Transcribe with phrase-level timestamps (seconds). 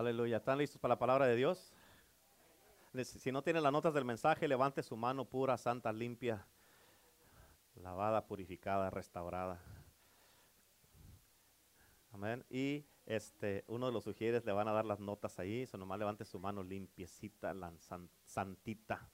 [0.00, 0.38] Aleluya.
[0.38, 1.74] ¿Están listos para la palabra de Dios?
[3.04, 6.46] Si no tienen las notas del mensaje, levante su mano pura, santa, limpia,
[7.74, 9.60] lavada, purificada, restaurada.
[12.12, 12.42] Amén.
[12.48, 15.64] Y este, uno de los sugieres le van a dar las notas ahí.
[15.64, 17.54] Eso nomás levante su mano limpiecita,
[18.24, 19.06] santita.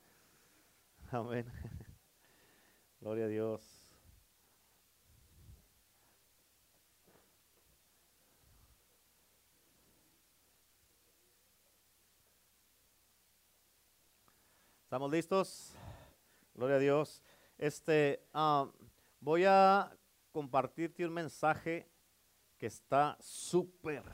[1.11, 1.51] Amén.
[3.01, 3.76] Gloria a Dios.
[14.87, 15.75] ¿Estamos listos?
[16.55, 17.21] Gloria a Dios.
[17.59, 18.71] Este, ah,
[19.19, 19.91] voy a
[20.31, 21.91] compartirte un mensaje
[22.57, 24.05] que está súper,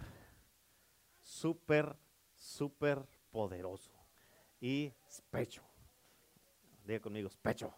[1.21, 1.95] súper,
[2.35, 3.93] súper poderoso.
[4.63, 4.91] Y
[5.31, 5.63] pecho.
[6.87, 7.71] Diga conmigo, pecho.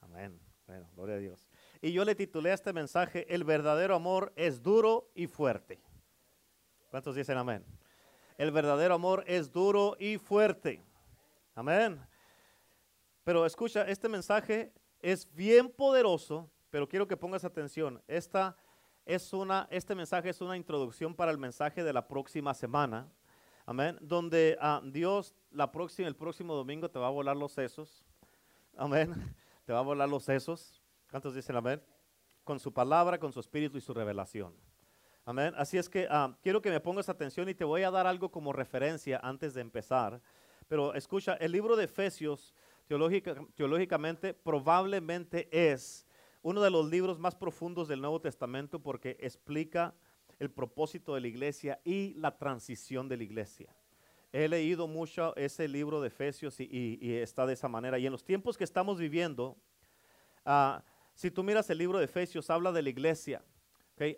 [0.00, 0.40] Amén.
[0.68, 1.48] Bueno, gloria a Dios.
[1.82, 5.80] Y yo le titulé a este mensaje, El verdadero amor es duro y fuerte.
[6.90, 7.64] ¿Cuántos dicen amén?
[8.36, 10.87] El verdadero amor es duro y fuerte.
[11.58, 12.00] Amén.
[13.24, 18.00] Pero escucha, este mensaje es bien poderoso, pero quiero que pongas atención.
[18.06, 18.56] Esta
[19.04, 23.10] es una, este mensaje es una introducción para el mensaje de la próxima semana.
[23.66, 23.98] Amén.
[24.00, 28.04] Donde ah, Dios la próxima, el próximo domingo te va a volar los sesos.
[28.76, 29.12] Amén.
[29.64, 30.80] Te va a volar los sesos.
[31.10, 31.82] ¿Cuántos dicen amén?
[32.44, 34.54] Con su palabra, con su espíritu y su revelación.
[35.24, 35.52] Amén.
[35.56, 38.30] Así es que ah, quiero que me pongas atención y te voy a dar algo
[38.30, 40.22] como referencia antes de empezar.
[40.68, 42.54] Pero escucha, el libro de Efesios
[42.86, 46.06] teológicamente probablemente es
[46.42, 49.94] uno de los libros más profundos del Nuevo Testamento porque explica
[50.38, 53.74] el propósito de la iglesia y la transición de la iglesia.
[54.30, 57.98] He leído mucho ese libro de Efesios y, está de esa manera.
[57.98, 59.56] Y en los tiempos que estamos viviendo,
[60.44, 63.42] ah, si tú miras el libro de Efesios, habla de la iglesia.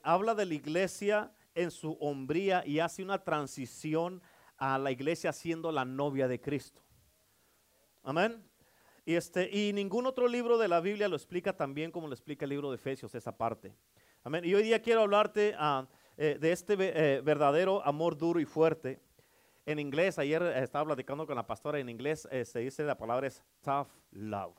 [0.03, 4.21] Habla de la iglesia en su hombría y hace una transición
[4.61, 6.83] a la iglesia siendo la novia de Cristo.
[8.05, 8.45] Amén.
[9.07, 12.13] Y, este, y ningún otro libro de la Biblia lo explica tan bien como lo
[12.13, 13.75] explica el libro de Efesios, esa parte.
[14.23, 14.45] Amén.
[14.45, 19.01] Y hoy día quiero hablarte ah, eh, de este eh, verdadero amor duro y fuerte.
[19.65, 23.27] En inglés, ayer estaba platicando con la pastora, en inglés eh, se dice la palabra
[23.27, 24.57] es tough love.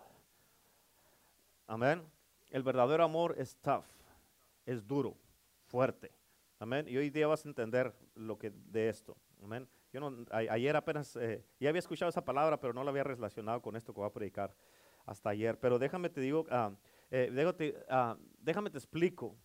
[1.68, 2.02] Amén.
[2.50, 3.86] El verdadero amor es tough,
[4.66, 5.16] es duro,
[5.68, 6.12] fuerte.
[6.60, 6.88] Amén.
[6.88, 9.16] Y hoy día vas a entender lo que de esto.
[9.44, 9.68] Amén.
[9.94, 13.62] Yo no, ayer apenas, eh, ya había escuchado esa palabra, pero no la había relacionado
[13.62, 14.56] con esto que voy a predicar
[15.06, 15.60] hasta ayer.
[15.60, 16.72] Pero déjame te digo, ah,
[17.10, 19.36] eh, déjame, ah, déjame te explico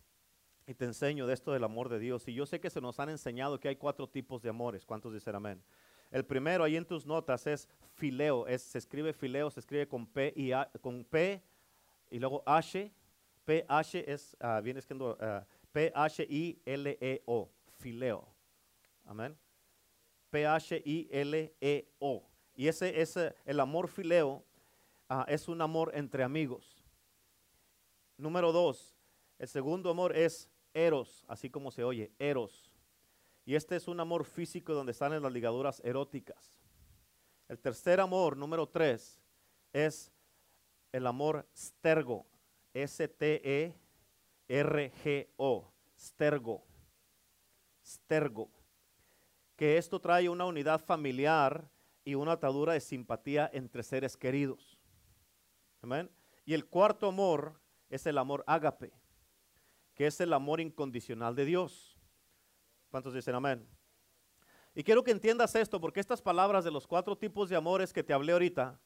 [0.65, 2.27] y te enseño de esto del amor de Dios.
[2.29, 4.85] Y yo sé que se nos han enseñado que hay cuatro tipos de amores.
[4.85, 5.61] ¿Cuántos dicen amén?
[6.11, 10.07] El primero ahí en tus notas es fileo, es, se escribe fileo, se escribe con
[10.07, 11.43] P y, con P
[12.09, 12.93] y luego H.
[13.43, 15.17] P, H es, uh, viene siendo
[15.71, 18.27] P, H, I, L, E, O, fileo.
[19.05, 19.37] Amén.
[20.29, 22.23] P-H-I-L-E-O.
[22.55, 24.43] Y ese es el amor fileo,
[25.09, 26.83] ah, es un amor entre amigos.
[28.17, 28.95] Número dos,
[29.37, 32.71] el segundo amor es eros, así como se oye, eros.
[33.45, 36.59] Y este es un amor físico donde salen las ligaduras eróticas.
[37.47, 39.21] El tercer amor, número tres,
[39.71, 40.11] es
[40.91, 42.25] el amor stergo,
[42.73, 43.73] S-T-E-R-G-O,
[45.97, 46.63] stergo,
[47.85, 48.56] stergo
[49.57, 51.67] que esto trae una unidad familiar
[52.05, 54.77] y una atadura de simpatía entre seres queridos.
[55.81, 56.09] Amén.
[56.45, 57.59] Y el cuarto amor
[57.89, 58.93] es el amor ágape,
[59.95, 61.97] que es el amor incondicional de Dios.
[62.89, 63.67] ¿Cuántos dicen amén?
[64.75, 68.03] Y quiero que entiendas esto, porque estas palabras de los cuatro tipos de amores que
[68.03, 68.79] te hablé ahorita,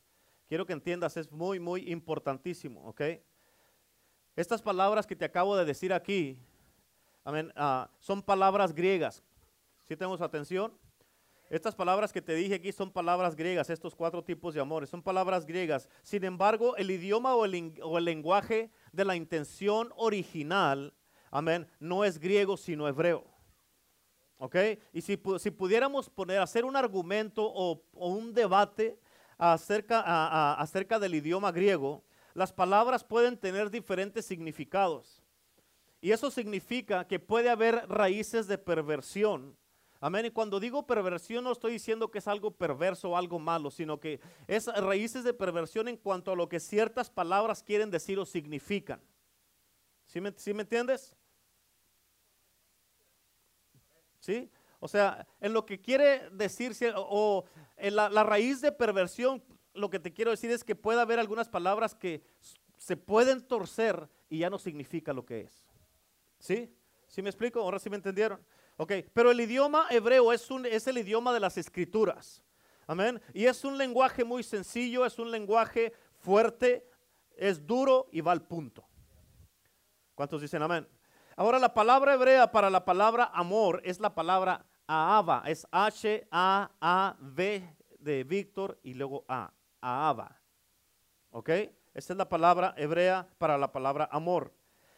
[0.47, 3.01] quiero que entiendas, es muy, muy importantísimo, ¿ok?
[4.37, 6.39] Estas palabras que te acabo de decir aquí,
[7.25, 9.21] amén, ah, son palabras griegas.
[9.91, 10.71] ¿Sí tenemos atención?
[11.49, 15.03] Estas palabras que te dije aquí son palabras griegas, estos cuatro tipos de amores, son
[15.03, 15.89] palabras griegas.
[16.01, 20.93] Sin embargo, el idioma o el, lenguaje de la intención original,
[21.29, 23.25] amén, no es griego sino hebreo.
[24.37, 24.55] ¿Ok?
[24.93, 28.97] Y si, si pudiéramos poner, hacer un argumento o, un debate
[29.37, 32.01] acerca del idioma griego,
[32.33, 35.21] las palabras pueden tener diferentes significados.
[35.99, 39.57] Y eso significa que puede haber raíces de perversión
[40.03, 40.25] Amén.
[40.25, 43.99] Y cuando digo perversión no estoy diciendo que es algo perverso o algo malo, sino
[43.99, 48.25] que es raíces de perversión en cuanto a lo que ciertas palabras quieren decir o
[48.25, 48.99] significan.
[50.07, 51.15] ¿Sí me, me entiendes?
[54.19, 54.49] ¿Sí?
[54.79, 57.45] O sea, en lo que quiere decirse o
[57.77, 59.43] en la, la raíz de perversión,
[59.75, 62.23] lo que te quiero decir es que puede haber algunas palabras que
[62.75, 65.67] se pueden torcer y ya no significa lo que es.
[66.39, 66.75] ¿Sí?
[67.07, 67.59] ¿Sí me explico?
[67.59, 68.43] Ahora sí me entendieron.
[68.77, 70.49] Ok, pero el idioma hebreo es,
[70.87, 72.43] el idioma de las escrituras.
[72.87, 73.21] Amén.
[73.33, 76.87] Y es un lenguaje muy sencillo, es un lenguaje fuerte,
[77.35, 78.87] es duro y va al punto.
[80.15, 80.87] ¿Cuántos dicen amén?
[81.35, 86.57] Ahora la palabra hebrea para la palabra amor es la palabra Ahava, es H-A-A-V
[87.99, 90.41] de Víctor y luego A, Ahava.
[91.29, 91.49] ¿Ok?
[91.93, 94.53] Esta es la palabra hebrea para la palabra amor.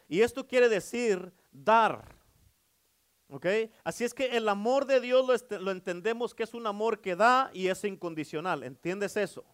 [0.08, 2.23] Y esto quiere decir dar.
[3.28, 3.46] ¿Ok?
[3.82, 7.16] Así es que el amor de Dios lo, lo, entendemos que es un amor que
[7.16, 8.62] da y es incondicional.
[8.62, 9.44] ¿Entiendes eso?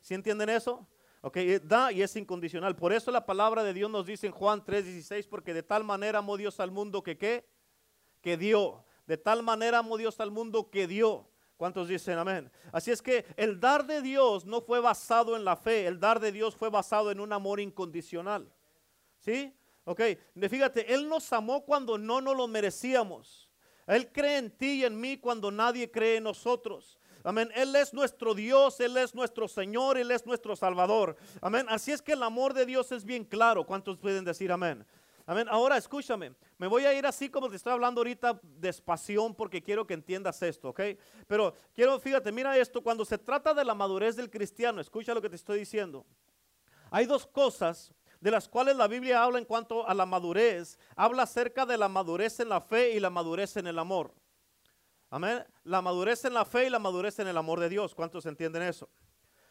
[0.00, 0.86] ¿Sí entienden eso?
[1.22, 2.76] Ok, da y es incondicional.
[2.76, 6.18] Por eso la palabra de Dios nos dice en Juan 3:16, porque de tal manera
[6.18, 7.48] amó Dios al mundo que qué?
[8.20, 8.84] Que dio.
[9.06, 11.30] De tal manera amó Dios al mundo que dio.
[11.56, 12.52] ¿Cuántos dicen amén?
[12.72, 16.20] Así es que el dar de Dios no fue basado en la fe, el dar
[16.20, 18.52] de Dios fue basado en un amor incondicional.
[19.20, 19.56] ¿Sí?
[19.84, 20.00] Ok,
[20.48, 23.50] fíjate, Él nos amó cuando no nos lo merecíamos.
[23.86, 26.98] Él cree en ti y en mí cuando nadie cree en nosotros.
[27.22, 27.50] Amén.
[27.54, 31.16] Él es nuestro Dios, Él es nuestro Señor, Él es nuestro Salvador.
[31.40, 31.66] Amén.
[31.68, 33.64] Así es que el amor de Dios es bien claro.
[33.64, 34.86] ¿Cuántos pueden decir amén?
[35.26, 35.46] Amén.
[35.50, 36.34] Ahora escúchame.
[36.58, 40.42] Me voy a ir así como te estoy hablando ahorita despación porque quiero que entiendas
[40.42, 40.80] esto, ¿ok?
[41.26, 42.82] Pero quiero, fíjate, mira esto.
[42.82, 46.04] Cuando se trata de la madurez del cristiano, escucha lo que te estoy diciendo.
[46.90, 47.90] Hay dos cosas
[48.24, 50.78] de las cuales la Biblia habla en cuanto a la madurez.
[50.96, 54.14] Habla acerca de la madurez en la fe y la madurez en el amor.
[55.10, 55.44] Amén.
[55.62, 57.94] La madurez en la fe y la madurez en el amor de Dios.
[57.94, 58.88] ¿Cuántos entienden eso?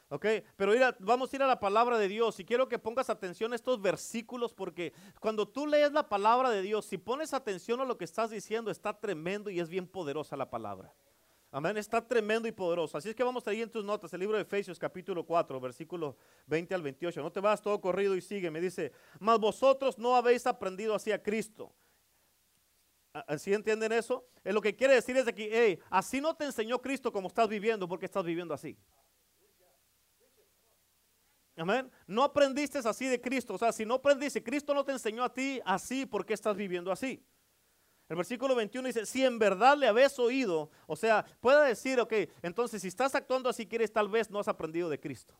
[0.09, 0.25] Ok,
[0.55, 3.55] pero vamos a ir a la palabra de Dios y quiero que pongas atención a
[3.55, 7.99] estos versículos porque cuando tú lees la palabra de Dios, si pones atención a lo
[7.99, 10.91] que estás diciendo, está tremendo y es bien poderosa la palabra.
[11.55, 12.97] Amén, está tremendo y poderoso.
[12.97, 15.59] Así es que vamos a ir en tus notas, el libro de Efesios capítulo 4,
[15.59, 16.17] versículo
[16.47, 17.21] 20 al 28.
[17.21, 21.11] No te vas todo corrido y sigue, me dice, mas vosotros no habéis aprendido así
[21.11, 21.71] a Cristo
[23.13, 24.27] ¿Así entienden eso?
[24.43, 27.27] Es lo que quiere decir es de que, hey, así no te enseñó Cristo como
[27.27, 28.75] estás viviendo, porque estás viviendo así.
[31.55, 31.91] Amén.
[32.07, 33.53] No aprendiste así de Cristo.
[33.53, 36.91] O sea, si no aprendiste, Cristo no te enseñó a ti así, porque estás viviendo
[36.91, 37.23] así?
[38.09, 42.13] El versículo 21 dice, si en verdad le habéis oído, o sea, puede decir, ok,
[42.41, 45.33] entonces si estás actuando así, quieres tal vez no has aprendido de Cristo.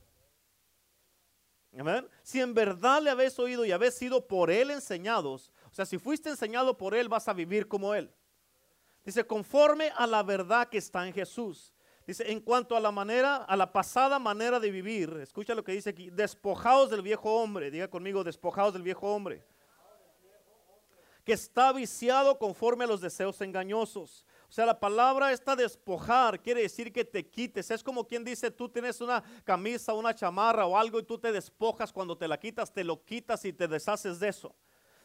[1.77, 2.07] Amén.
[2.21, 5.97] Si en verdad le habéis oído y habéis sido por él enseñados, o sea, si
[5.97, 8.13] fuiste enseñado por Él, vas a vivir como Él.
[9.03, 11.73] Dice, conforme a la verdad que está en Jesús.
[12.05, 15.71] Dice, en cuanto a la manera, a la pasada manera de vivir, escucha lo que
[15.71, 19.43] dice aquí, despojados del viejo hombre, diga conmigo, despojados del viejo hombre,
[21.23, 24.25] que está viciado conforme a los deseos engañosos.
[24.49, 27.71] O sea, la palabra está despojar, quiere decir que te quites.
[27.71, 31.31] Es como quien dice, tú tienes una camisa, una chamarra o algo y tú te
[31.31, 34.55] despojas cuando te la quitas, te lo quitas y te deshaces de eso.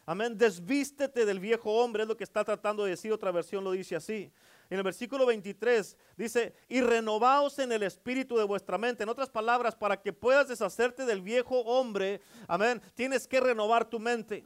[0.05, 0.37] Amén.
[0.37, 3.13] Desvístete del viejo hombre, es lo que está tratando de decir.
[3.13, 4.31] Otra versión lo dice así.
[4.69, 9.03] En el versículo 23 dice, y renovaos en el espíritu de vuestra mente.
[9.03, 13.99] En otras palabras, para que puedas deshacerte del viejo hombre, amén, tienes que renovar tu
[13.99, 14.45] mente.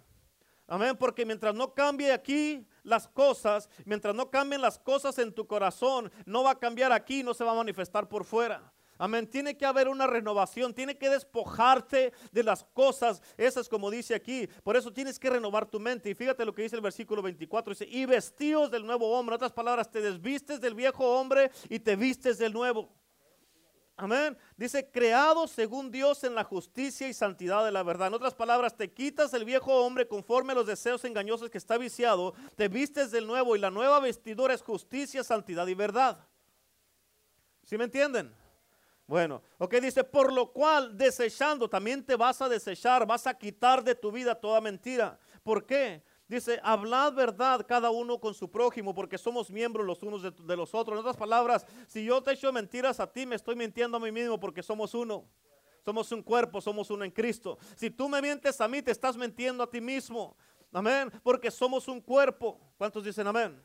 [0.67, 5.45] Amén, porque mientras no cambie aquí las cosas, mientras no cambien las cosas en tu
[5.45, 8.73] corazón, no va a cambiar aquí, no se va a manifestar por fuera.
[8.97, 9.27] Amén.
[9.27, 10.73] Tiene que haber una renovación.
[10.73, 13.21] Tiene que despojarte de las cosas.
[13.37, 14.47] Esas como dice aquí.
[14.63, 16.09] Por eso tienes que renovar tu mente.
[16.09, 17.73] Y fíjate lo que dice el versículo 24.
[17.73, 19.33] Dice, y vestidos del nuevo hombre.
[19.33, 22.93] En otras palabras, te desvistes del viejo hombre y te vistes del nuevo.
[23.95, 24.35] Amén.
[24.57, 28.07] Dice, creado según Dios en la justicia y santidad de la verdad.
[28.07, 31.77] En otras palabras, te quitas el viejo hombre conforme a los deseos engañosos que está
[31.77, 36.27] viciado, te vistes del nuevo y la nueva vestidura es justicia, santidad y verdad.
[37.63, 38.33] ¿Sí me entienden?
[39.05, 43.83] Bueno, ok, dice, por lo cual desechando, también te vas a desechar, vas a quitar
[43.83, 45.19] de tu vida toda mentira.
[45.43, 46.01] ¿Por qué?
[46.27, 50.73] Dice, hablad verdad cada uno con su prójimo, porque somos miembros los unos de, los
[50.73, 50.95] otros.
[50.95, 54.11] En otras palabras, si yo te echo mentiras a ti, me estoy mintiendo a mí
[54.11, 55.25] mismo porque somos uno.
[55.83, 57.57] Somos un cuerpo, somos uno en Cristo.
[57.75, 60.37] Si tú me mientes a mí, te estás mintiendo a ti mismo.
[60.71, 62.59] Amén, porque somos un cuerpo.
[62.77, 63.61] ¿Cuántos dicen amén?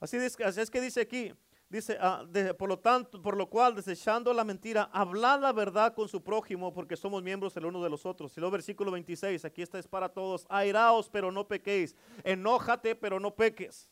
[0.00, 1.32] Así es, así es que dice aquí,
[1.72, 2.22] Dice, ah,
[2.58, 6.70] por lo tanto, por lo cual, desechando la mentira, hablad la verdad con su prójimo,
[6.70, 8.36] porque somos miembros el uno de los otros.
[8.36, 10.44] Y luego versículo 26, aquí está es para todos.
[10.50, 11.96] Airaos, pero no pequéis.
[12.24, 13.88] Enójate, pero no peques.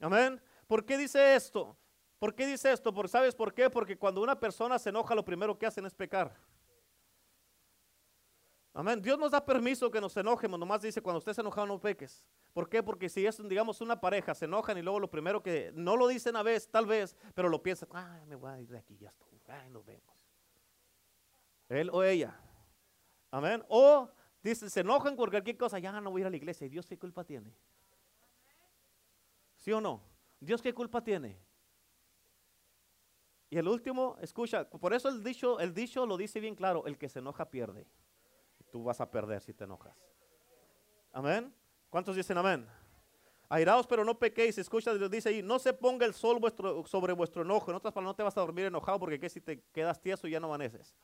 [0.00, 0.38] Amén.
[0.66, 1.74] ¿Por qué dice esto?
[2.18, 2.92] ¿Por qué dice esto?
[2.92, 3.70] Porque, ¿Sabes por qué?
[3.70, 6.36] Porque cuando una persona se enoja, lo primero que hacen es pecar.
[8.74, 9.02] Amén.
[9.02, 12.24] Dios nos da permiso que nos enojemos, nomás dice cuando estés enojado no peques.
[12.54, 12.82] ¿Por qué?
[12.82, 16.08] Porque si es, digamos, una pareja, se enojan y luego lo primero que, no lo
[16.08, 18.96] dicen a veces, tal vez, pero lo piensan, ay, me voy a ir de aquí,
[18.96, 20.26] ya estoy, ay, nos vemos.
[21.68, 22.38] Él o ella.
[23.30, 23.62] Amén.
[23.68, 24.08] O
[24.42, 26.70] dicen, se enojan por cualquier cosa, ya no voy a ir a la iglesia y
[26.70, 27.54] Dios qué culpa tiene.
[29.56, 30.02] ¿Sí o no?
[30.40, 31.38] ¿Dios qué culpa tiene?
[33.50, 36.96] Y el último, escucha, por eso el dicho, el dicho lo dice bien claro, el
[36.96, 37.86] que se enoja pierde.
[38.72, 39.94] Tú vas a perder si te enojas.
[41.12, 41.54] Amén.
[41.90, 42.66] ¿Cuántos dicen amén?
[43.50, 44.56] Airaos, pero no pequéis.
[44.56, 47.70] Escucha, dice ahí, no se ponga el sol vuestro, sobre vuestro enojo.
[47.70, 50.26] En otras palabras, no te vas a dormir enojado porque ¿qué si te quedas tieso
[50.26, 50.96] y ya no amaneces?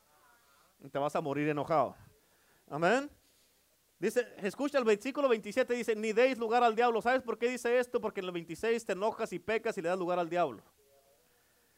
[0.91, 1.95] Te vas a morir enojado.
[2.67, 3.07] Amén.
[3.99, 7.03] Dice, escucha el versículo 27, dice, ni deis lugar al diablo.
[7.03, 8.01] ¿Sabes por qué dice esto?
[8.01, 10.63] Porque en el 26 te enojas y pecas y le das lugar al diablo.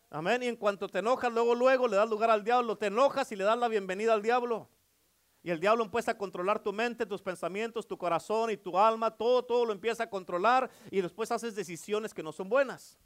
[0.10, 0.42] Amén.
[0.44, 2.78] Y en cuanto te enojas, luego, luego le das lugar al diablo.
[2.78, 4.70] Te enojas y le das la bienvenida al diablo.
[5.44, 9.10] Y el diablo empieza a controlar tu mente, tus pensamientos, tu corazón y tu alma.
[9.10, 13.00] Todo, todo lo empieza a controlar y después haces decisiones que no son buenas.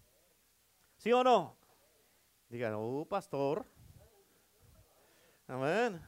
[0.97, 1.55] ¿Sí o no?
[2.49, 3.65] Digan, oh, pastor.
[5.47, 6.01] Amén.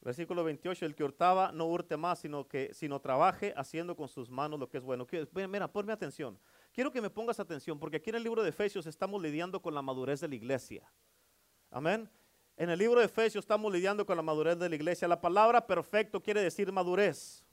[0.00, 4.30] Versículo 28, el que hurtaba no hurte más, sino que sino trabaje haciendo con sus
[4.30, 5.04] manos lo que es bueno.
[5.48, 6.38] Mira, ponme atención.
[6.72, 9.74] Quiero que me pongas atención porque aquí en el libro de Efesios estamos lidiando con
[9.74, 10.88] la madurez de la iglesia.
[11.72, 12.08] Amén.
[12.58, 15.06] En el libro de Efesios estamos lidiando con la madurez de la iglesia.
[15.06, 17.44] La palabra perfecto quiere decir madurez.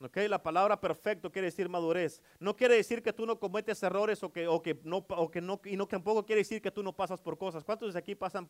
[0.00, 0.18] ¿Ok?
[0.28, 2.22] La palabra perfecto quiere decir madurez.
[2.38, 5.40] No quiere decir que tú no cometes errores o que, o que no, o que
[5.40, 7.64] no, y no tampoco quiere decir que tú no pasas por cosas.
[7.64, 8.48] ¿Cuántos de aquí pasan,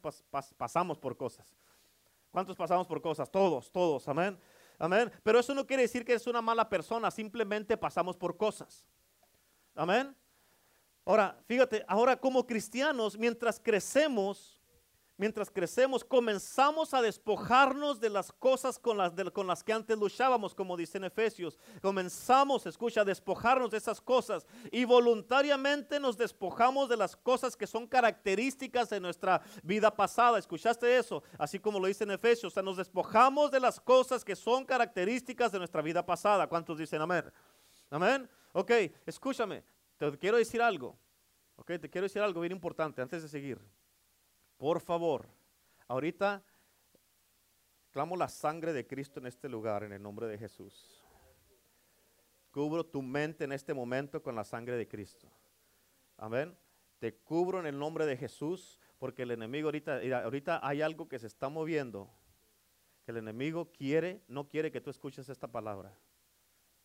[0.58, 1.54] pasamos por cosas?
[2.30, 3.30] ¿Cuántos pasamos por cosas?
[3.30, 4.38] Todos, todos, amén.
[4.78, 5.10] Amén.
[5.22, 8.84] Pero eso no quiere decir que es una mala persona, simplemente pasamos por cosas.
[9.74, 10.14] Amén.
[11.06, 14.60] Ahora, fíjate, ahora como cristianos, mientras crecemos,
[15.16, 19.12] mientras crecemos, comenzamos a despojarnos de las cosas con las,
[19.62, 21.58] que antes luchábamos, como dice en Efesios.
[21.80, 27.66] Comenzamos, escucha, a despojarnos de esas cosas y voluntariamente nos despojamos de las cosas que
[27.66, 30.38] son características de nuestra vida pasada.
[30.38, 31.22] ¿Escuchaste eso?
[31.38, 34.64] Así como lo dice en Efesios, o sea, nos despojamos de las cosas que son
[34.64, 36.46] características de nuestra vida pasada.
[36.46, 37.24] ¿Cuántos dicen amén?
[37.90, 38.28] Amén.
[38.52, 38.70] Ok,
[39.06, 39.64] escúchame,
[39.96, 40.98] te quiero decir algo.
[41.56, 43.60] Ok, te quiero decir algo bien importante antes de seguir.
[44.56, 45.26] Por favor,
[45.88, 46.42] ahorita
[47.90, 51.02] clamo la sangre de Cristo en este lugar, en el nombre de Jesús.
[52.50, 55.28] Cubro tu mente en este momento con la sangre de Cristo.
[56.16, 56.56] Amén.
[56.98, 61.18] Te cubro en el nombre de Jesús, porque el enemigo ahorita, ahorita hay algo que
[61.18, 62.10] se está moviendo,
[63.04, 65.92] que el enemigo quiere, no quiere que tú escuches esta palabra.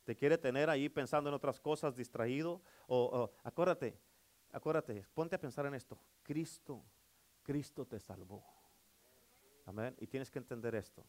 [0.03, 2.61] Te quiere tener ahí pensando en otras cosas, distraído.
[2.87, 3.95] O, acuérdate,
[4.51, 5.99] acuérdate, ponte a pensar en esto.
[6.23, 6.83] Cristo
[7.43, 8.43] Cristo te salvó.
[9.65, 9.95] Amén.
[9.99, 11.05] Y tienes que entender esto.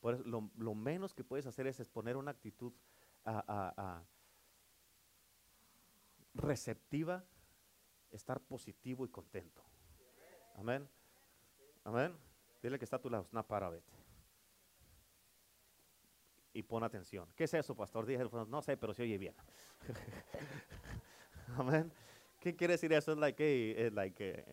[0.00, 2.72] Por eso, lo, menos que puedes hacer es exponer una actitud
[6.34, 7.24] receptiva,
[8.10, 9.62] estar positivo y contento.
[10.56, 10.88] Amén.
[11.84, 12.16] Amén.
[12.62, 13.92] Dile que está tu lado, para, vete.
[16.52, 17.32] Y pon atención.
[17.34, 18.04] ¿Qué es eso, pastor?
[18.04, 19.34] Dije, no sé, pero se oye bien.
[21.56, 21.92] Amén.
[22.38, 23.12] ¿Qué quiere decir eso?
[23.12, 24.44] Es like, like,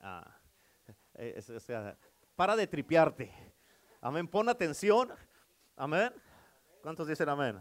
[0.00, 0.38] Ah,
[1.14, 1.42] eh,
[2.34, 3.32] para de tripearte.
[4.00, 4.28] Amén.
[4.28, 5.10] Pon atención.
[5.76, 6.12] Amén.
[6.82, 7.60] ¿Cuántos dicen amén?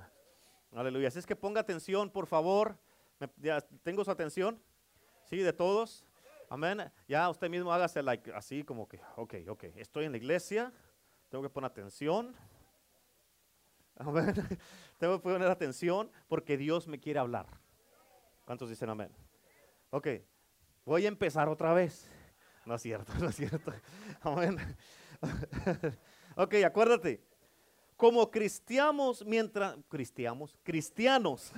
[0.73, 1.07] Aleluya.
[1.07, 2.77] Así es que ponga atención, por favor.
[3.83, 4.61] tengo su atención.
[5.23, 6.05] Sí, de todos.
[6.49, 6.91] Amén.
[7.07, 8.01] Ya usted mismo hágase
[8.35, 10.71] así como que, ok, ok, estoy en la iglesia,
[11.29, 12.35] tengo que poner atención.
[13.95, 14.33] Amén.
[14.99, 17.47] tengo que poner atención porque Dios me quiere hablar.
[18.45, 19.09] ¿Cuántos dicen amén?
[19.89, 20.07] Ok,
[20.83, 22.11] voy a empezar otra vez.
[22.65, 23.73] No es cierto, no es cierto.
[24.21, 24.57] Amén.
[26.35, 27.21] ok, acuérdate.
[27.95, 31.51] Como cristianos mientras, cristianos, cristianos,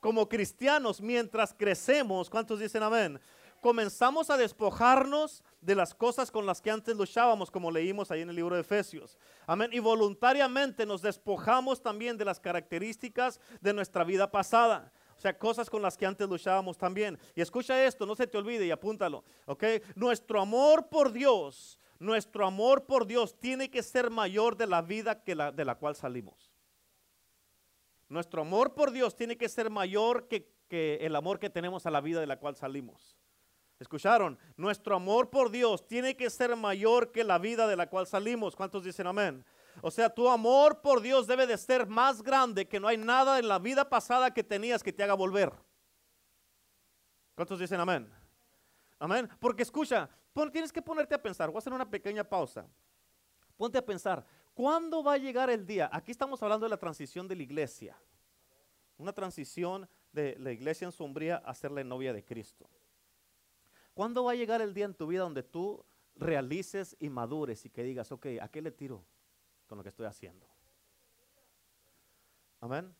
[0.00, 3.20] como cristianos mientras crecemos, ¿cuántos dicen amén?
[3.60, 8.30] Comenzamos a despojarnos de las cosas con las que antes luchábamos, como leímos ahí en
[8.30, 9.16] el libro de Efesios.
[9.46, 9.70] Amén.
[9.72, 14.92] Y voluntariamente nos despojamos también de las características de nuestra vida pasada.
[15.16, 17.18] O sea, cosas con las que antes luchábamos también.
[17.34, 19.24] Y escucha esto, no se te olvide y apúntalo.
[19.46, 19.64] ¿Ok?
[19.94, 25.22] Nuestro amor por Dios, nuestro amor por Dios tiene que ser mayor de la vida
[25.22, 26.52] que de la cual salimos.
[28.08, 31.90] Nuestro amor por Dios tiene que ser mayor que, que el amor que tenemos a
[31.90, 33.16] la vida de la cual salimos.
[33.78, 34.38] ¿Escucharon?
[34.56, 38.56] Nuestro amor por Dios tiene que ser mayor que la vida de la cual salimos.
[38.56, 39.44] ¿Cuántos dicen amén?
[39.82, 43.38] O sea, tu amor por Dios debe de ser más grande que no hay nada
[43.38, 45.52] en la vida pasada que tenías que te haga volver.
[47.34, 48.10] ¿Cuántos dicen amén?
[48.98, 49.28] Amén.
[49.38, 50.08] Porque escucha,
[50.52, 51.48] tienes que ponerte a pensar.
[51.48, 52.66] Voy a hacer una pequeña pausa.
[53.56, 55.88] Ponte a pensar, ¿cuándo va a llegar el día?
[55.92, 57.96] Aquí estamos hablando de la transición de la iglesia.
[58.98, 62.68] Una transición de la iglesia en sombría a ser la novia de Cristo.
[63.94, 65.84] ¿Cuándo va a llegar el día en tu vida donde tú
[66.16, 69.04] realices y madures y que digas, ok, ¿a qué le tiro?
[69.66, 70.46] Con lo que estoy haciendo.
[72.60, 72.94] Amén.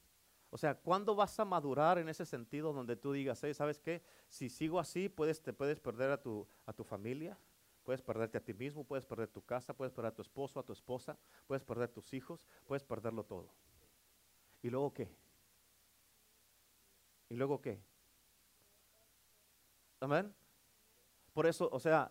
[0.50, 4.02] O sea, ¿cuándo vas a madurar en ese sentido donde tú digas, ¿sabes qué?
[4.28, 7.36] Si sigo así, puedes, te puedes perder a tu, a tu familia,
[7.82, 10.62] puedes perderte a ti mismo, puedes perder tu casa, puedes perder a tu esposo, a
[10.62, 13.52] tu esposa, puedes perder tus hijos, puedes perderlo todo.
[14.62, 15.14] ¿Y luego qué?
[17.28, 17.80] ¿Y luego qué?
[20.00, 20.34] Amén.
[21.32, 22.10] Por eso, o sea,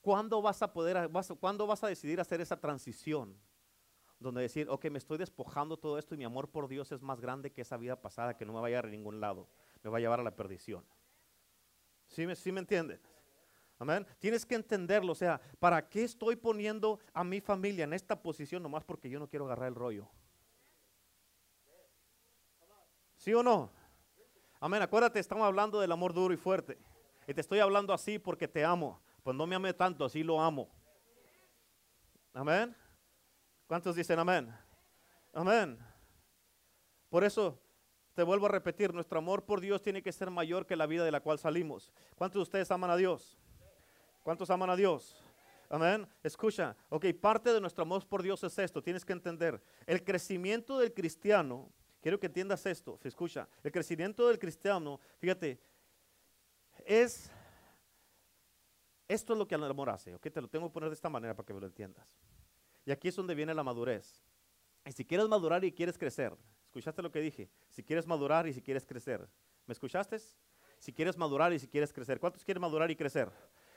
[0.00, 3.38] ¿cuándo vas a poder, cuándo vas a decidir hacer esa transición?
[4.18, 7.20] Donde decir, ok, me estoy despojando todo esto y mi amor por Dios es más
[7.20, 9.48] grande que esa vida pasada que no me va a llevar a ningún lado,
[9.82, 10.84] me va a llevar a la perdición.
[12.08, 13.00] ¿Sí me, sí me entienden?
[13.78, 14.04] Amén.
[14.18, 18.62] Tienes que entenderlo, o sea, ¿para qué estoy poniendo a mi familia en esta posición
[18.62, 20.08] nomás porque yo no quiero agarrar el rollo?
[23.16, 23.70] ¿Sí o no?
[24.60, 24.82] Amén.
[24.82, 26.78] Acuérdate, estamos hablando del amor duro y fuerte.
[27.26, 29.00] Y te estoy hablando así porque te amo.
[29.22, 30.68] Pues no me ame tanto, así lo amo.
[32.32, 32.74] Amén.
[33.68, 34.50] ¿Cuántos dicen amén?
[35.34, 35.78] Amén.
[37.10, 37.60] Por eso
[38.14, 41.04] te vuelvo a repetir, nuestro amor por Dios tiene que ser mayor que la vida
[41.04, 41.92] de la cual salimos.
[42.16, 43.36] ¿Cuántos de ustedes aman a Dios?
[44.22, 45.22] ¿Cuántos aman a Dios?
[45.68, 46.08] Amén.
[46.22, 49.62] Escucha, ok, parte de nuestro amor por Dios es esto, tienes que entender.
[49.86, 51.70] El crecimiento del cristiano,
[52.00, 55.60] quiero que entiendas esto, escucha, el crecimiento del cristiano, fíjate,
[56.86, 57.30] es,
[59.06, 61.10] esto es lo que el amor hace, ok, te lo tengo que poner de esta
[61.10, 62.18] manera para que lo entiendas.
[62.88, 64.24] Y aquí es donde viene la madurez.
[64.86, 67.50] Y si quieres madurar y quieres crecer, ¿escuchaste lo que dije?
[67.68, 69.28] Si quieres madurar y si quieres crecer,
[69.66, 70.16] ¿me escuchaste?
[70.78, 73.30] Si quieres madurar y si quieres crecer, ¿cuántos quieren madurar y crecer?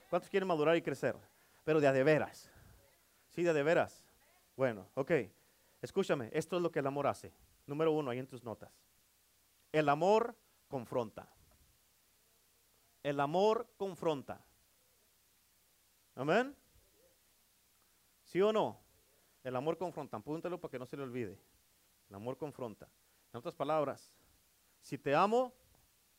[0.10, 1.18] ¿Cuántos quieren madurar y crecer?
[1.66, 2.50] Pero de a de veras.
[3.28, 4.06] Sí, de a de veras.
[4.56, 5.12] Bueno, ok.
[5.82, 7.34] Escúchame, esto es lo que el amor hace.
[7.68, 8.72] Número uno, ahí en tus notas.
[9.74, 10.38] El amor
[10.70, 11.28] confronta.
[13.04, 14.42] El amor confronta.
[16.16, 16.56] Amén.
[18.24, 18.81] ¿Sí o no?
[19.44, 20.18] El amor confronta.
[20.18, 21.40] Apúntalo para que no se le olvide.
[22.10, 22.88] El amor confronta.
[23.34, 24.12] En otras palabras,
[24.82, 25.54] si te amo,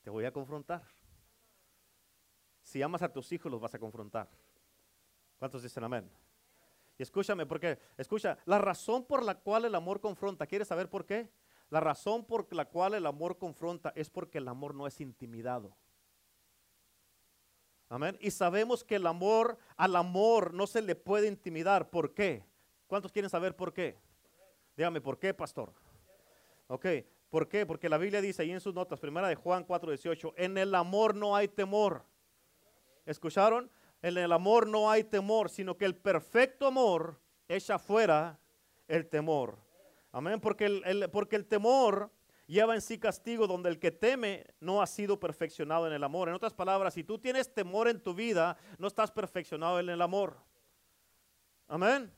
[0.02, 0.82] te voy a confrontar.
[2.62, 4.28] Si amas a tus hijos, los vas a confrontar.
[5.38, 6.10] ¿Cuántos dicen amén?
[6.98, 11.04] Y escúchame, porque, escucha, la razón por la cual el amor confronta, ¿quieres saber por
[11.04, 11.30] qué?
[11.70, 15.76] La razón por la cual el amor confronta es porque el amor no es intimidado.
[17.88, 18.16] Amén.
[18.20, 21.90] Y sabemos que el amor, al amor no se le puede intimidar.
[21.90, 22.44] ¿Por qué?
[22.86, 23.96] ¿Cuántos quieren saber por qué?
[24.76, 25.72] Dígame, ¿por qué, pastor?
[26.66, 26.86] Ok,
[27.30, 27.66] ¿por qué?
[27.66, 31.14] Porque la Biblia dice ahí en sus notas, primera de Juan 4:18, en el amor
[31.14, 32.04] no hay temor.
[33.04, 33.70] ¿Escucharon?
[34.00, 38.38] En el amor no hay temor, sino que el perfecto amor echa fuera
[38.88, 39.58] el temor.
[40.10, 42.10] Amén, porque el, porque el temor
[42.46, 46.28] lleva en sí castigo donde el que teme no ha sido perfeccionado en el amor.
[46.28, 50.02] En otras palabras, si tú tienes temor en tu vida, no estás perfeccionado en el
[50.02, 50.36] amor.
[51.68, 52.12] Amén.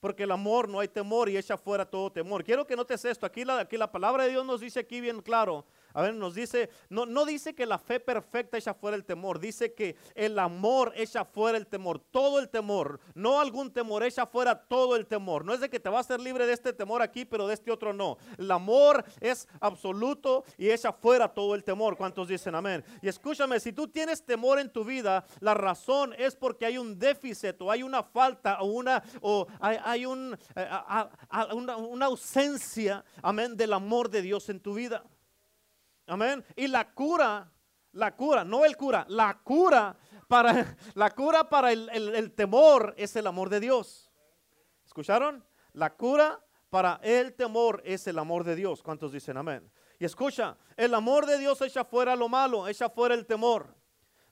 [0.00, 2.42] Porque el amor no hay temor y echa fuera todo temor.
[2.42, 3.26] Quiero que notes esto.
[3.26, 6.34] Aquí la, aquí la palabra de Dios nos dice aquí bien claro a ver, nos
[6.34, 10.38] dice, no, no dice que la fe perfecta echa fuera el temor, dice que el
[10.38, 15.06] amor echa fuera el temor, todo el temor, no algún temor, echa fuera todo el
[15.06, 15.44] temor.
[15.44, 17.54] No es de que te vas a ser libre de este temor aquí, pero de
[17.54, 18.16] este otro no.
[18.38, 21.96] El amor es absoluto y echa fuera todo el temor.
[21.96, 22.84] ¿Cuántos dicen amén?
[23.02, 26.98] Y escúchame, si tú tienes temor en tu vida, la razón es porque hay un
[26.98, 30.68] déficit o hay una falta o una, o hay, un, eh,
[31.52, 35.04] una, una ausencia, amén, del amor de Dios en tu vida.
[36.10, 36.44] Amén.
[36.56, 37.48] Y la cura,
[37.92, 39.96] la cura, no el cura, la cura
[40.26, 44.10] para, la cura para el, temor es el amor de Dios.
[44.84, 45.44] ¿Escucharon?
[45.72, 48.82] La cura para el temor es el amor de Dios.
[48.82, 49.70] ¿Cuántos dicen amén?
[50.00, 53.72] Y escucha, el amor de Dios echa fuera lo malo, echa fuera el temor.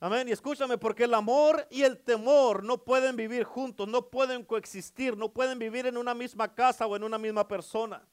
[0.01, 0.27] Amén.
[0.27, 5.17] Y escúchame, porque el amor y el temor no pueden vivir juntos, no pueden coexistir,
[5.17, 8.05] no pueden vivir en una misma casa o en una misma persona.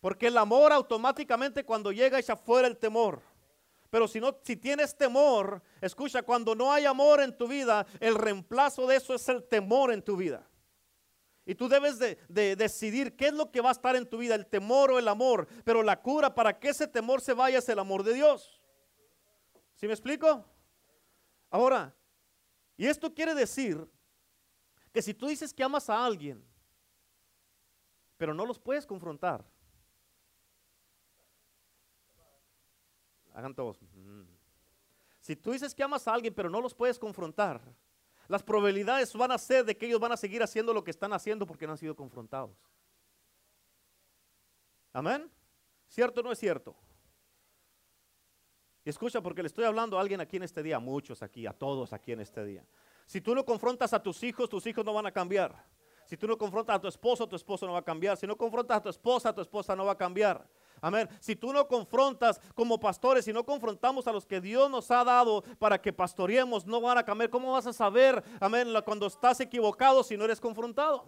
[0.00, 3.20] Porque el amor automáticamente cuando llega echa fuera el temor.
[3.90, 8.14] Pero si no, si tienes temor, escucha, cuando no hay amor en tu vida, el
[8.14, 10.46] reemplazo de eso es el temor en tu vida.
[11.46, 14.34] Y tú debes de, decidir qué es lo que va a estar en tu vida,
[14.34, 15.48] el temor o el amor.
[15.64, 18.60] Pero la cura para que ese temor se vaya es el amor de Dios.
[19.74, 20.44] ¿Sí me explico?
[21.48, 21.94] Ahora,
[22.76, 23.88] y esto quiere decir
[24.92, 26.44] que si tú dices que amas a alguien,
[28.18, 29.42] pero no los puedes confrontar,
[33.38, 33.80] Hagan todos.
[33.94, 34.22] Mm.
[35.20, 37.62] Si tú dices que amas a alguien pero no los puedes confrontar,
[38.26, 41.12] las probabilidades van a ser de que ellos van a seguir haciendo lo que están
[41.12, 42.58] haciendo porque no han sido confrontados.
[44.92, 45.30] Amén.
[45.86, 46.74] ¿Cierto o no es cierto?
[48.84, 51.46] Y escucha porque le estoy hablando a alguien aquí en este día, a muchos aquí,
[51.46, 52.66] a todos aquí en este día.
[53.06, 55.64] Si tú no confrontas a tus hijos, tus hijos no van a cambiar.
[56.06, 58.16] Si tú no confrontas a tu esposo, tu esposo no va a cambiar.
[58.16, 60.44] Si no confrontas a tu esposa, tu esposa no va a cambiar.
[60.80, 61.08] Amén.
[61.20, 65.04] Si tú no confrontas como pastores, si no confrontamos a los que Dios nos ha
[65.04, 67.30] dado para que pastoreemos, no van a cambiar.
[67.30, 71.06] ¿Cómo vas a saber, amén, cuando estás equivocado si no eres confrontado?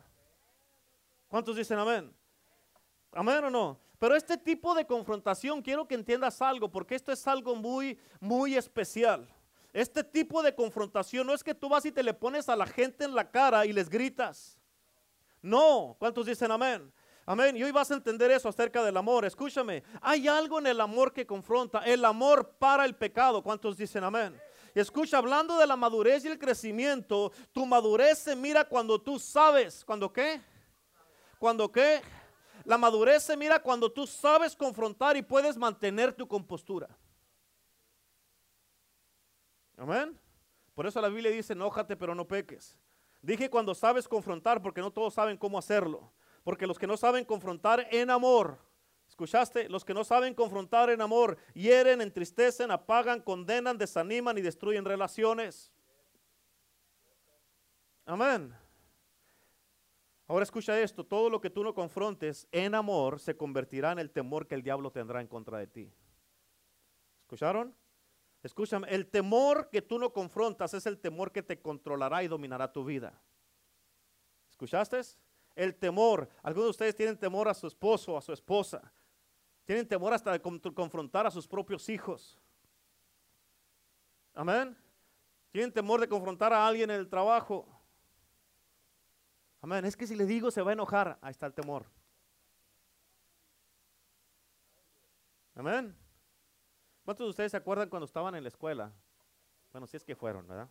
[1.29, 2.13] ¿Cuántos dicen amén?
[3.13, 3.81] Amén o no.
[3.99, 8.57] Pero este tipo de confrontación, quiero que entiendas algo, porque esto es algo muy, muy
[8.57, 9.29] especial.
[9.73, 12.67] Este tipo de confrontación no es que tú vas y te le pones a la
[12.67, 14.59] gente en la cara y les gritas.
[15.43, 16.93] No, ¿cuántos dicen amén?
[17.27, 17.57] Amén.
[17.57, 19.25] Y hoy vas a entender eso acerca del amor.
[19.25, 21.81] Escúchame, hay algo en el amor que confronta.
[21.81, 23.43] El amor para el pecado.
[23.43, 24.41] ¿Cuántos dicen amén?
[24.75, 29.19] Y escucha, hablando de la madurez y el crecimiento, tu madurez se mira cuando tú
[29.19, 29.85] sabes.
[29.85, 30.41] ¿Cuándo qué?
[31.39, 32.03] ¿Cuándo qué?
[32.65, 36.89] La madurez se mira cuando tú sabes confrontar y puedes mantener tu compostura.
[39.77, 40.19] Amén.
[40.75, 42.79] Por eso la Biblia dice, enójate pero no peques.
[43.23, 46.13] Dije cuando sabes confrontar, porque no todos saben cómo hacerlo.
[46.43, 48.59] Porque los que no saben confrontar en amor,
[49.09, 49.69] ¿escuchaste?
[49.69, 55.73] Los que no saben confrontar en amor, hieren, entristecen, apagan, condenan, desaniman y destruyen relaciones.
[58.07, 58.55] Amén.
[60.27, 64.11] Ahora escucha esto, todo lo que tú no confrontes en amor se convertirá en el
[64.11, 65.93] temor que el diablo tendrá en contra de ti.
[67.23, 67.75] ¿Escucharon?
[68.43, 72.73] Escúchame, el temor que tú no confrontas es el temor que te controlará y dominará
[72.73, 73.21] tu vida.
[74.51, 75.01] ¿Escuchaste?
[75.55, 76.29] El temor.
[76.43, 78.93] Algunos de ustedes tienen temor a su esposo, a su esposa.
[79.65, 82.39] Tienen temor hasta de confrontar a sus propios hijos.
[84.35, 84.77] Amén.
[85.51, 87.69] Tienen temor de confrontar a alguien en el trabajo.
[89.61, 89.85] Amén.
[89.85, 91.19] Es que si le digo se va a enojar.
[91.21, 91.87] Ahí está el temor.
[95.55, 95.97] Amén.
[97.05, 98.93] ¿Cuántos de ustedes se acuerdan cuando estaban en la escuela?
[99.73, 100.69] Bueno, si es que fueron, ¿verdad?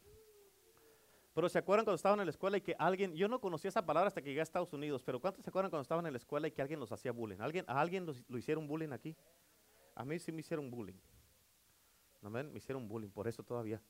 [1.33, 3.85] Pero se acuerdan cuando estaban en la escuela y que alguien, yo no conocía esa
[3.85, 6.17] palabra hasta que llegué a Estados Unidos, pero ¿cuántos se acuerdan cuando estaban en la
[6.17, 7.39] escuela y que alguien los hacía bullying?
[7.39, 9.15] ¿Alguien, ¿A alguien lo hicieron bullying aquí?
[9.95, 10.99] A mí sí me hicieron bullying.
[12.21, 13.81] Amén, me hicieron bullying, por eso todavía.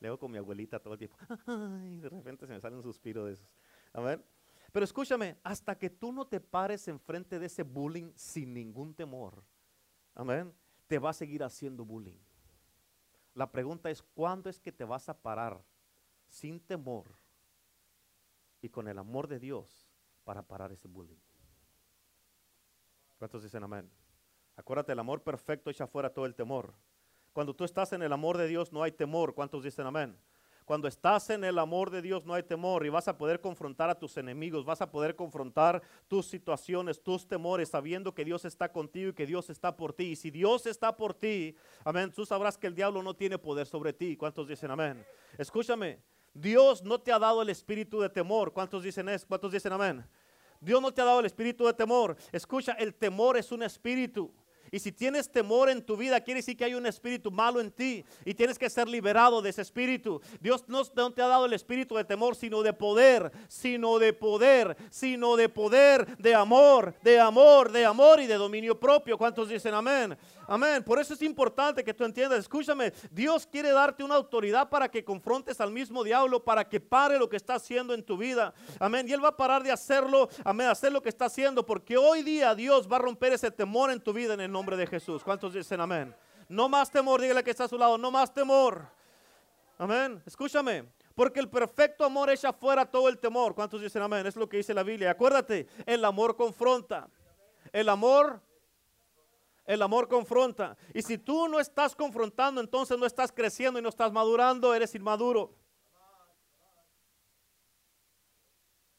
[0.00, 1.16] Leo con mi abuelita todo el tiempo.
[1.46, 3.54] de repente se me sale un suspiro de esos.
[3.92, 4.24] Amén.
[4.72, 9.44] Pero escúchame, hasta que tú no te pares enfrente de ese bullying sin ningún temor,
[10.14, 10.52] amén,
[10.92, 12.18] te va a seguir haciendo bullying.
[13.32, 15.64] La pregunta es, ¿cuándo es que te vas a parar
[16.28, 17.16] sin temor
[18.60, 19.88] y con el amor de Dios
[20.22, 21.16] para parar ese bullying?
[23.16, 23.90] ¿Cuántos dicen amén?
[24.54, 26.74] Acuérdate, el amor perfecto echa fuera todo el temor.
[27.32, 29.34] Cuando tú estás en el amor de Dios no hay temor.
[29.34, 30.14] ¿Cuántos dicen amén?
[30.64, 33.90] Cuando estás en el amor de Dios no hay temor y vas a poder confrontar
[33.90, 38.70] a tus enemigos, vas a poder confrontar tus situaciones, tus temores, sabiendo que Dios está
[38.70, 40.04] contigo y que Dios está por ti.
[40.12, 43.66] Y si Dios está por ti, amén, tú sabrás que el diablo no tiene poder
[43.66, 44.16] sobre ti.
[44.16, 45.04] ¿Cuántos dicen amén?
[45.36, 45.98] Escúchame,
[46.32, 48.52] Dios no te ha dado el espíritu de temor.
[48.52, 49.26] ¿Cuántos dicen eso?
[49.26, 50.04] ¿Cuántos dicen amén?
[50.60, 52.16] Dios no te ha dado el espíritu de temor.
[52.30, 54.32] Escucha, el temor es un espíritu.
[54.70, 57.70] Y si tienes temor en tu vida, quiere decir que hay un espíritu malo en
[57.70, 60.20] ti y tienes que ser liberado de ese espíritu.
[60.40, 64.76] Dios no, te ha dado el espíritu de temor, sino de poder, sino de poder,
[64.90, 69.18] sino de poder, de amor, de amor, de amor y de dominio propio.
[69.18, 70.16] ¿Cuántos dicen amén?
[70.52, 70.84] Amén.
[70.84, 72.40] Por eso es importante que tú entiendas.
[72.40, 77.18] Escúchame, Dios quiere darte una autoridad para que confrontes al mismo diablo, para que pare
[77.18, 78.52] lo que está haciendo en tu vida.
[78.78, 79.08] Amén.
[79.08, 82.22] Y Él va a parar de hacerlo, amén, hacer lo que está haciendo, porque hoy
[82.22, 85.24] día Dios va a romper ese temor en tu vida en el nombre de Jesús.
[85.24, 86.14] ¿Cuántos dicen amén?
[86.50, 88.86] No más temor, dígale que está a su lado, no más temor.
[89.78, 90.22] Amén.
[90.26, 90.84] Escúchame.
[91.14, 93.54] Porque el perfecto amor echa fuera todo el temor.
[93.54, 94.26] ¿Cuántos dicen amén?
[94.26, 95.12] Es lo que dice la Biblia.
[95.12, 97.08] Acuérdate, el amor confronta.
[97.72, 98.42] El amor
[99.64, 100.76] el amor confronta.
[100.94, 104.94] Y si tú no estás confrontando, entonces no estás creciendo y no estás madurando, eres
[104.94, 105.56] inmaduro.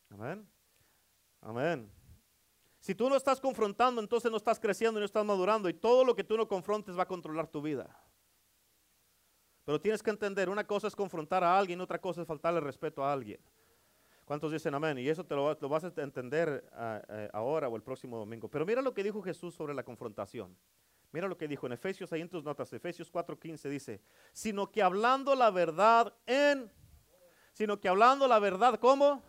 [0.09, 0.47] Amén.
[1.41, 1.91] Amén.
[2.79, 5.69] Si tú no estás confrontando, entonces no estás creciendo y no estás madurando.
[5.69, 7.97] Y todo lo que tú no confrontes va a controlar tu vida.
[9.65, 13.03] Pero tienes que entender, una cosa es confrontar a alguien, otra cosa es faltarle respeto
[13.03, 13.39] a alguien.
[14.25, 14.97] ¿Cuántos dicen amén?
[14.97, 18.47] Y eso te lo, vas a entender ah, eh, ahora o el próximo domingo.
[18.47, 20.55] Pero mira lo que dijo Jesús sobre la confrontación.
[21.11, 24.81] Mira lo que dijo en Efesios, ahí en tus notas, Efesios 4:15 dice, sino que
[24.81, 26.71] hablando la verdad en,
[27.51, 29.21] sino que hablando la verdad, ¿cómo?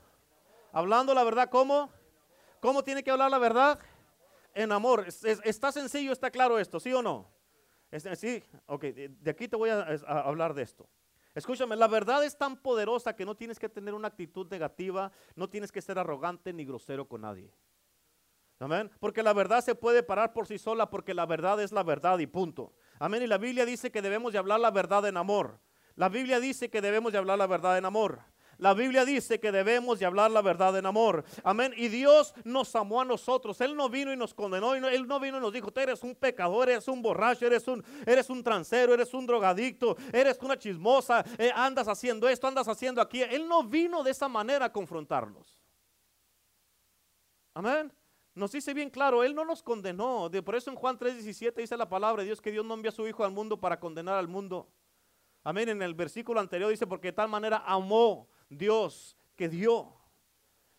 [0.72, 1.90] Hablando la verdad, ¿cómo?
[2.60, 3.78] ¿Cómo tiene que hablar la verdad?
[4.54, 5.04] En amor.
[5.06, 7.28] está sencillo, está claro esto, ¿sí o no?
[8.16, 10.88] sí, ok, de aquí te voy a hablar de esto.
[11.34, 15.48] Escúchame, la verdad es tan poderosa que no tienes que tener una actitud negativa, no
[15.48, 17.52] tienes que ser arrogante ni grosero con nadie.
[18.60, 18.90] Amén.
[19.00, 22.18] Porque la verdad se puede parar por sí sola porque la verdad es la verdad
[22.20, 22.72] y punto.
[22.98, 23.22] Amén.
[23.22, 25.60] Y la Biblia dice que debemos de hablar la verdad en amor.
[25.96, 28.20] La Biblia dice que debemos de hablar la verdad en amor.
[28.58, 31.24] La Biblia dice que debemos de hablar la verdad en amor.
[31.42, 31.72] Amén.
[31.76, 33.60] Y Dios nos amó a nosotros.
[33.60, 34.74] Él no vino y nos condenó.
[34.74, 37.84] Él no vino y nos dijo, tú eres un pecador, eres un borracho, eres un,
[38.06, 43.00] eres un transero, eres un drogadicto, eres una chismosa, eh, andas haciendo esto, andas haciendo
[43.00, 43.22] aquí.
[43.22, 45.58] Él no vino de esa manera a confrontarnos.
[47.54, 47.92] Amén.
[48.34, 50.28] Nos dice bien claro, Él no nos condenó.
[50.44, 52.92] por eso en Juan 3:17 dice la palabra de Dios que Dios no envía a
[52.92, 54.68] su Hijo al mundo para condenar al mundo.
[55.44, 55.68] Amén.
[55.68, 59.92] En el versículo anterior dice, porque de tal manera amó Dios que dio.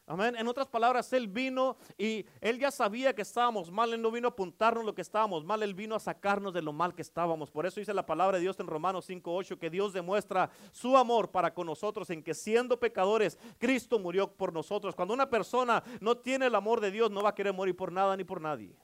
[0.07, 0.35] Amén.
[0.37, 3.91] En otras palabras, Él vino y Él ya sabía que estábamos mal.
[3.91, 5.63] Él no vino a apuntarnos lo que estábamos mal.
[5.63, 7.49] Él vino a sacarnos de lo mal que estábamos.
[7.49, 11.31] Por eso dice la palabra de Dios en Romanos 5.8 que Dios demuestra su amor
[11.31, 14.93] para con nosotros en que siendo pecadores, Cristo murió por nosotros.
[14.93, 17.91] Cuando una persona no tiene el amor de Dios, no va a querer morir por
[17.91, 18.77] nada ni por nadie.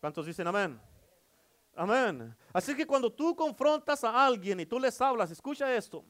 [0.00, 0.80] ¿Cuántos dicen amén?
[1.76, 2.36] Amén.
[2.52, 6.04] Así que cuando tú confrontas a alguien y tú les hablas, escucha esto.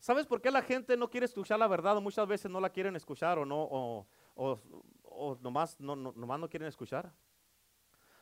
[0.00, 2.94] ¿Sabes por qué la gente no quiere escuchar la verdad muchas veces no la quieren
[2.96, 7.12] escuchar o no o, nomás, no, no, nomás no quieren escuchar?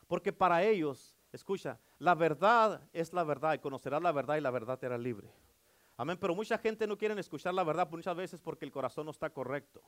[0.06, 4.50] Porque para ellos, escucha, la verdad es la verdad y conocerás la verdad y la
[4.50, 5.30] verdad te hará libre.
[5.96, 9.10] Amén, pero mucha gente no quiere escuchar la verdad muchas veces porque el corazón no
[9.10, 9.82] está correcto.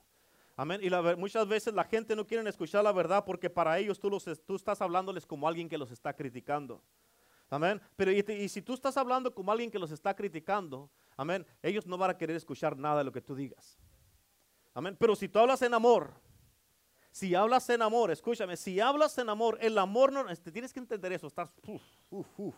[0.56, 0.80] Amén.
[0.82, 4.24] Y muchas veces la gente no quiere escuchar la verdad porque para ellos tú, los,
[4.44, 6.82] tú estás hablándoles como alguien que los está criticando.
[7.48, 7.80] Amén.
[7.94, 11.98] Pero y, si tú estás hablando como alguien que los está criticando, amén, ellos no
[11.98, 13.78] van a querer escuchar nada de lo que tú digas.
[14.72, 14.96] Amén.
[14.98, 16.14] Pero si tú hablas en amor,
[17.10, 20.78] si hablas en amor, escúchame, si hablas en amor, el amor no, te tienes que
[20.78, 22.54] entender eso, estás, uf, uf, uf.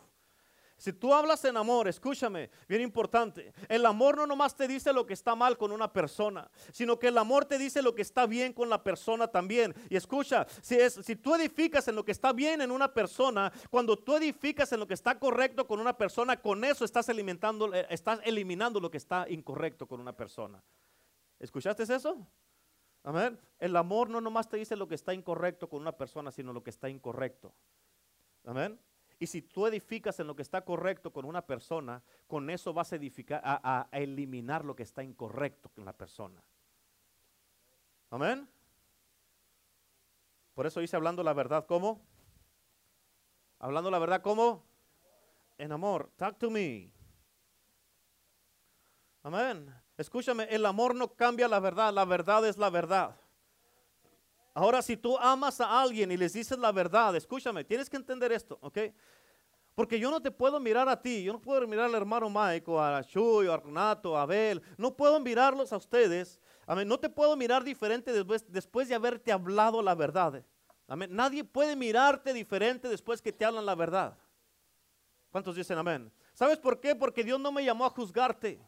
[0.80, 5.04] Si tú hablas en amor, escúchame, bien importante, el amor no nomás te dice lo
[5.04, 8.24] que está mal con una persona, sino que el amor te dice lo que está
[8.24, 9.74] bien con la persona también.
[9.90, 13.52] Y escucha, si, es, si tú edificas en lo que está bien en una persona,
[13.68, 17.74] cuando tú edificas en lo que está correcto con una persona, con eso estás alimentando,
[17.74, 20.64] eh, estás eliminando lo que está incorrecto con una persona.
[21.38, 22.26] ¿Escuchaste eso?
[23.04, 23.38] Amén.
[23.58, 26.62] El amor no nomás te dice lo que está incorrecto con una persona, sino lo
[26.62, 27.52] que está incorrecto.
[28.46, 28.80] Amén.
[29.22, 32.90] Y si tú edificas en lo que está correcto con una persona, con eso vas
[32.92, 36.42] a, edificar, a, eliminar lo que está incorrecto con la persona.
[38.08, 38.48] Amén.
[40.54, 42.00] Por eso dice hablando la verdad, ¿cómo?
[43.58, 44.64] Hablando la verdad, ¿cómo?
[45.58, 46.10] En amor.
[46.16, 46.90] Talk to me.
[49.22, 49.70] Amén.
[49.98, 53.20] Escúchame, el amor no cambia la verdad, la verdad es la verdad.
[54.54, 58.32] Ahora, si tú amas a alguien y les dices la verdad, escúchame, tienes que entender
[58.32, 58.78] esto, ¿ok?
[59.74, 62.70] Porque yo no te puedo mirar a ti, yo no puedo mirar al hermano Mike,
[62.70, 67.08] o a Chuy, a Renato, a Abel, no puedo mirarlos a ustedes, amén, no te
[67.08, 70.44] puedo mirar diferente después, después de haberte hablado la verdad.
[70.90, 71.14] Amén.
[71.14, 74.18] Nadie puede mirarte diferente después que te hablan la verdad.
[75.30, 76.12] ¿Cuántos dicen amén?
[76.34, 76.96] ¿Sabes por qué?
[76.96, 78.60] Porque Dios no me llamó a juzgarte.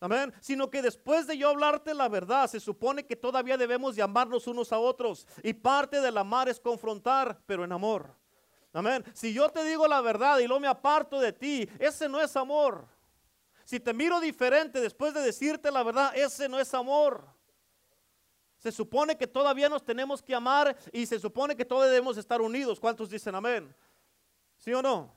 [0.00, 0.32] Amén.
[0.40, 4.72] Sino que después de yo hablarte la verdad, se supone que todavía debemos llamarnos unos
[4.72, 5.26] a otros.
[5.42, 8.14] Y parte del amar es confrontar, pero en amor.
[8.72, 9.02] Amén.
[9.14, 12.36] Si yo te digo la verdad y lo me aparto de ti, ese no es
[12.36, 12.86] amor.
[13.64, 17.26] Si te miro diferente después de decirte la verdad, ese no es amor.
[18.58, 22.40] Se supone que todavía nos tenemos que amar y se supone que todavía debemos estar
[22.40, 22.78] unidos.
[22.78, 23.74] ¿Cuántos dicen amén?
[24.58, 25.14] ¿Sí o no?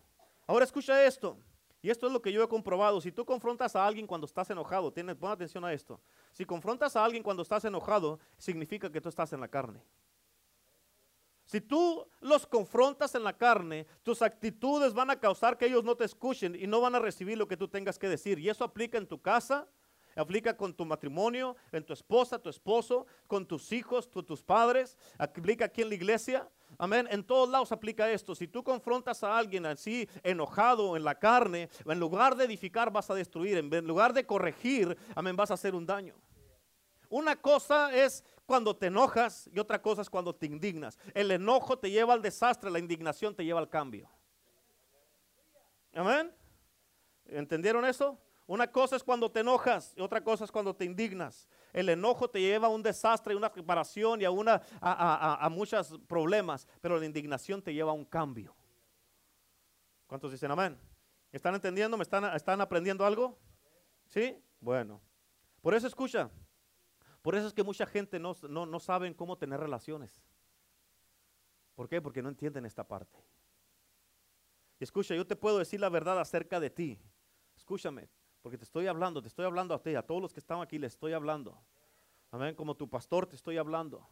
[0.48, 1.38] Ahora escucha esto.
[1.82, 3.00] Y esto es lo que yo he comprobado.
[3.00, 6.02] Si tú confrontas a alguien cuando estás enojado, tienes, pon atención a esto.
[6.34, 9.82] Si confrontas a alguien cuando estás enojado, significa que tú estás en la carne.
[11.46, 15.96] Si tú los confrontas en la carne, tus actitudes van a causar que ellos no
[15.96, 18.38] te escuchen y no van a recibir lo que tú tengas que decir.
[18.38, 19.68] Y eso aplica en tu casa,
[20.16, 24.96] aplica con tu matrimonio, en tu esposa, tu esposo, con tus hijos, con tus padres,
[25.18, 26.48] aplica aquí en la iglesia.
[26.82, 27.10] Amén.
[27.12, 28.34] En todos lados aplica esto.
[28.34, 33.10] Si tú confrontas a alguien así, enojado en la carne, en lugar de edificar vas
[33.10, 36.16] a destruir, en lugar de corregir, amén, vas a hacer un daño.
[37.10, 40.98] Una cosa es cuando te enojas y otra cosa es cuando te indignas.
[41.14, 44.10] El enojo te lleva al desastre, la indignación te lleva al cambio.
[45.94, 46.34] Amén.
[47.26, 48.18] ¿Entendieron eso?
[48.48, 51.48] Una cosa es cuando te enojas y otra cosa es cuando te indignas.
[51.72, 56.00] El enojo te lleva a un desastre, a una separación y a, una, a, muchos
[56.08, 58.56] problemas, pero la indignación te lleva a un cambio.
[60.08, 60.78] ¿Cuántos dicen amén?
[61.32, 61.96] ¿Están entendiendo?
[61.98, 63.38] ¿Me están, están aprendiendo algo?
[64.08, 64.36] ¿Sí?
[64.60, 65.00] Bueno.
[65.62, 66.30] Por eso escucha.
[67.22, 68.80] Por eso es que mucha gente no, no, no
[69.16, 70.24] cómo tener relaciones.
[71.76, 72.02] ¿Por qué?
[72.02, 73.20] Porque no entienden esta parte.
[74.80, 76.98] Escucha, yo te puedo decir la verdad acerca de ti.
[77.56, 78.10] Escúchame,
[78.42, 80.78] porque te estoy hablando, te estoy hablando a ti, a todos los que están aquí
[80.78, 81.62] les estoy hablando.
[82.32, 84.08] Amén, como tu pastor te estoy hablando.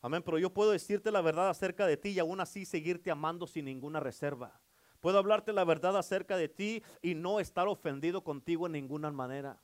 [0.00, 3.46] Amén, pero yo puedo decirte la verdad acerca de ti y aún así seguirte amando
[3.46, 4.60] sin ninguna reserva.
[5.00, 9.60] Puedo hablarte la verdad acerca de ti y no estar ofendido contigo en ninguna manera.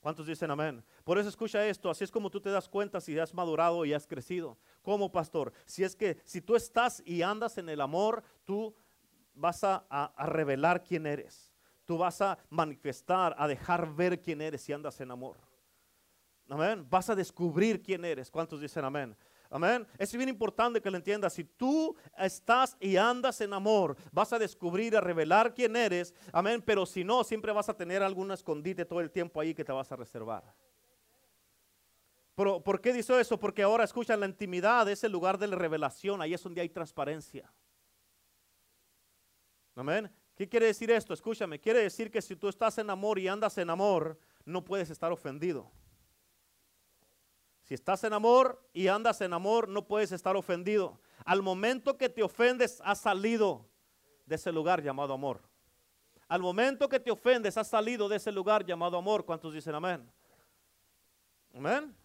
[0.00, 0.84] ¿Cuántos dicen amén?
[1.04, 3.92] Por eso escucha esto, así es como tú te das cuenta si has madurado y
[3.92, 4.56] has crecido.
[4.82, 8.74] Como pastor, si es que si tú estás y andas en el amor, tú
[9.34, 11.47] vas a, a revelar quién eres.
[11.88, 15.38] Tú vas a manifestar, a dejar ver quién eres si andas en amor.
[16.46, 16.86] Amén.
[16.90, 18.30] Vas a descubrir quién eres.
[18.30, 19.16] ¿Cuántos dicen amén?
[19.48, 19.86] Amén.
[19.96, 21.32] Es bien importante que lo entiendas.
[21.32, 26.12] Si tú estás y andas en amor, vas a descubrir, a revelar quién eres.
[26.30, 26.60] Amén.
[26.60, 29.72] Pero si no, siempre vas a tener algún escondite todo el tiempo ahí que te
[29.72, 30.44] vas a reservar.
[32.34, 33.40] Pero, ¿por qué dice eso?
[33.40, 36.20] Porque ahora escucha, la intimidad es el lugar de la revelación.
[36.20, 37.50] Ahí es donde hay transparencia.
[39.74, 40.10] Amén.
[40.38, 41.12] ¿Qué quiere decir esto?
[41.12, 41.58] Escúchame.
[41.58, 45.10] Quiere decir que si tú estás en amor y andas en amor, no puedes estar
[45.10, 45.68] ofendido.
[47.64, 51.00] Si estás en amor y andas en amor, no puedes estar ofendido.
[51.24, 53.68] Al momento que te ofendes, has salido
[54.26, 55.42] de ese lugar llamado amor.
[56.28, 59.24] Al momento que te ofendes, has salido de ese lugar llamado amor.
[59.24, 60.08] ¿Cuántos dicen amén?
[61.52, 61.96] Amén.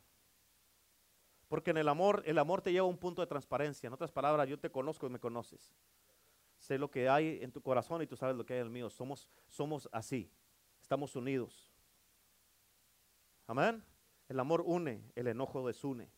[1.49, 3.85] Porque en el amor, el amor te lleva a un punto de transparencia.
[3.85, 5.71] En otras palabras, yo te conozco y me conoces.
[6.63, 8.71] Sé lo que hay en tu corazón y tú sabes lo que hay en el
[8.71, 8.89] mío.
[8.89, 10.31] Somos, somos así.
[10.81, 11.73] Estamos unidos.
[13.45, 13.83] Amén.
[14.29, 16.09] El amor une, el enojo desune.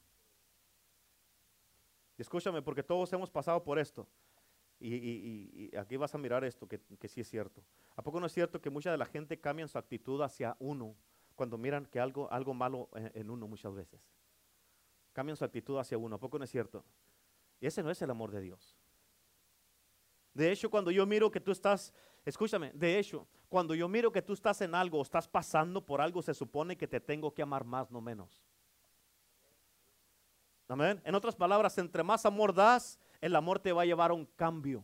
[2.16, 4.08] Escúchame, porque todos hemos pasado por esto.
[4.80, 7.64] Y, aquí vas a mirar esto, que, sí es cierto.
[7.96, 10.96] ¿A poco no es cierto que mucha de la gente cambia su actitud hacia uno
[11.34, 14.14] cuando miran que algo, algo malo en uno muchas veces?
[15.12, 16.18] Cambian su actitud hacia uno.
[16.18, 16.86] ¿A poco no es cierto?
[17.60, 18.78] Y ese no es el amor de Dios.
[20.36, 21.94] De hecho, cuando yo miro que tú estás,
[22.26, 26.22] escúchame, de hecho, cuando yo miro que tú estás en algo, estás pasando por algo,
[26.22, 28.44] se supone que te tengo que amar más, no menos.
[30.68, 31.02] Amén.
[31.06, 34.26] En otras palabras, entre más amor das, el amor te va a llevar a un
[34.26, 34.84] cambio.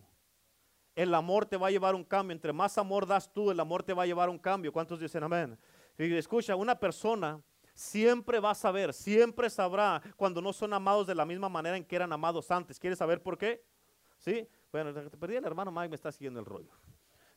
[0.96, 2.34] El amor te va a llevar a un cambio.
[2.34, 4.72] Entre más amor das tú, el amor te va a llevar a un cambio.
[4.72, 5.60] ¿Cuántos dicen amén?
[5.98, 7.42] Y escucha, una persona
[7.74, 11.84] siempre va a saber, siempre sabrá cuando no son amados de la misma manera en
[11.84, 12.80] que eran amados antes.
[12.80, 13.62] ¿Quieres saber por qué?
[14.18, 14.48] ¿Sí?
[14.72, 16.72] Bueno, te perdí el hermano Mike, me está siguiendo el rollo.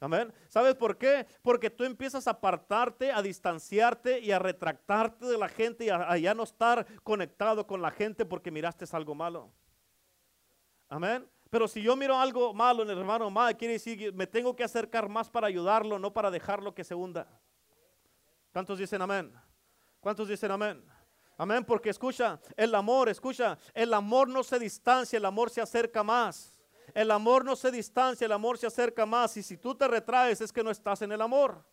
[0.01, 0.33] Amén.
[0.49, 1.27] ¿Sabes por qué?
[1.43, 6.17] Porque tú empiezas a apartarte, a distanciarte y a retractarte de la gente y a,
[6.19, 9.51] ya no estar conectado con la gente porque miraste algo malo.
[10.89, 11.27] Amén.
[11.51, 14.55] Pero si yo miro algo malo en el hermano Mike, quiere decir que me tengo
[14.55, 17.27] que acercar más para ayudarlo, no para dejarlo que se hunda.
[18.53, 19.33] ¿Cuántos dicen amén?
[20.01, 20.85] ¿Cuántos dicen amén?
[21.37, 26.03] Amén, porque escucha, el amor, escucha, el amor no se distancia, el amor se acerca
[26.03, 26.54] más.
[26.95, 29.37] El amor no se distancia, el amor se acerca más.
[29.37, 31.65] Y si tú te retraes es que no estás en el amor.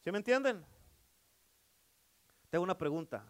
[0.00, 0.64] ¿Sí me entienden?
[2.48, 3.24] Tengo una pregunta.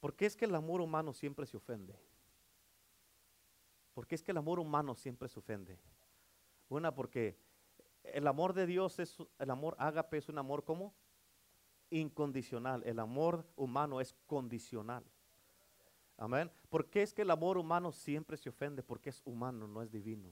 [0.00, 1.94] ¿Por qué es que el amor humano siempre se ofende?
[3.92, 5.78] ¿Por qué es que el amor humano siempre se ofende?
[6.68, 7.38] Una, porque
[8.02, 10.94] el amor de Dios es, el amor ágape es un amor como
[11.90, 12.82] incondicional.
[12.84, 15.04] El amor humano es condicional.
[16.16, 16.50] Amén.
[16.68, 18.82] ¿Por qué es que el amor humano siempre se ofende?
[18.82, 20.30] Porque es humano, no es divino.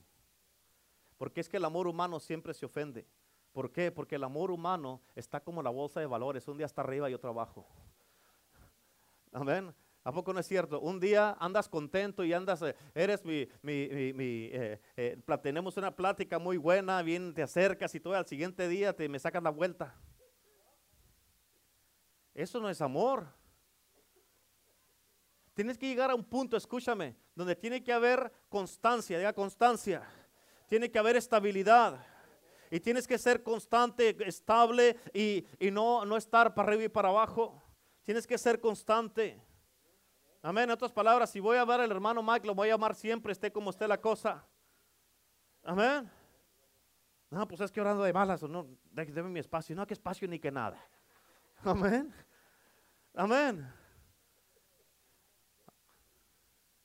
[1.18, 3.07] ¿Por qué es que el amor humano siempre se ofende?
[3.53, 3.90] ¿Por qué?
[3.90, 6.49] Porque el amor humano está como la bolsa de valores.
[6.49, 7.66] Un día está arriba y otro abajo.
[9.33, 9.75] Amén.
[10.05, 10.81] ¿A poco no es cierto?
[10.81, 15.95] Un día andas contento y andas, eh, eres mi, mi, mi, eh, eh, tenemos una
[15.95, 19.51] plática muy buena, bien te acercas y todo, al siguiente día te me sacas la
[19.51, 19.95] vuelta.
[22.35, 23.29] Eso no es amor.
[25.54, 30.02] Tienes que llegar a un punto, escúchame, donde tiene que haber constancia, diga constancia.
[30.68, 32.04] Tiene que haber estabilidad.
[32.70, 37.62] Y tienes que ser constante, estable y, no, no estar para arriba y para abajo.
[38.02, 39.42] Tienes que ser constante.
[40.40, 40.64] Amén.
[40.64, 43.32] En otras palabras, si voy a ver al hermano Mike, lo voy a amar siempre,
[43.32, 44.42] esté como esté la cosa.
[45.62, 46.10] Amén.
[47.28, 49.76] No, pues es que orando de malas, no, déme mi espacio.
[49.76, 50.82] No, que espacio ni que nada.
[51.62, 52.12] Amén.
[53.14, 53.82] Amén.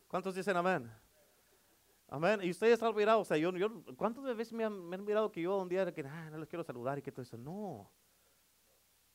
[0.07, 0.89] ¿Cuántos dicen amén?
[2.09, 2.39] Amén.
[2.41, 5.57] Y ustedes están mirados, o sea, yo, yo, ¿cuántas veces me han, mirado que yo
[5.57, 7.37] un día que ah, no les quiero saludar y que todo eso?
[7.37, 7.91] No.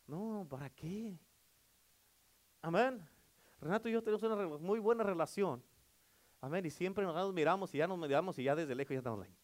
[0.07, 1.19] No, ¿para qué?
[2.61, 3.03] Amén.
[3.61, 5.63] Renato y yo tenemos una muy buena relación.
[6.41, 6.67] Amén.
[6.67, 9.35] Y siempre nos miramos y ya nos miramos y ya desde lejos ya estamos ahí.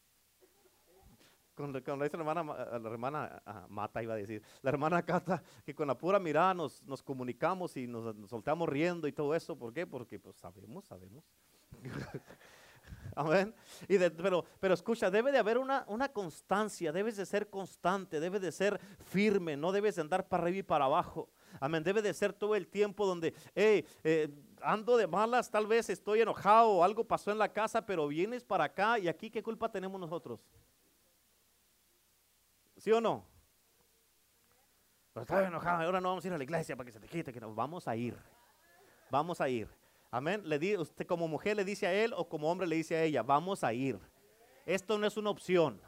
[1.58, 5.74] Cuando dice la hermana, la hermana ah, Mata iba a decir, la hermana Cata, que
[5.74, 9.56] con la pura mirada nos, comunicamos y nos, nos, soltamos riendo y todo eso.
[9.56, 9.86] ¿Por qué?
[9.86, 11.24] Porque pues sabemos, sabemos.
[13.16, 13.52] Amén.
[13.88, 18.40] Y pero, pero escucha, debe de haber una, una constancia, debes de ser constante, debes
[18.40, 21.28] de ser firme, no debes de andar para arriba y para abajo.
[21.60, 21.82] Amén.
[21.82, 24.28] Debe de ser todo el tiempo donde, hey, eh,
[24.62, 28.64] ando de malas, tal vez estoy enojado algo pasó en la casa, pero vienes para
[28.64, 30.40] acá y aquí, ¿qué culpa tenemos nosotros?
[32.78, 33.24] ¿Sí o no?
[35.12, 37.08] Pero estoy enojado, ahora no vamos a ir a la iglesia para que se te
[37.08, 38.16] quite, que nos vamos a ir.
[39.10, 39.68] Vamos a ir.
[40.10, 40.42] Amén.
[40.44, 43.02] Le di, usted como mujer le dice a él o como hombre le dice a
[43.02, 43.98] ella, vamos a ir.
[44.64, 45.80] Esto no es una opción.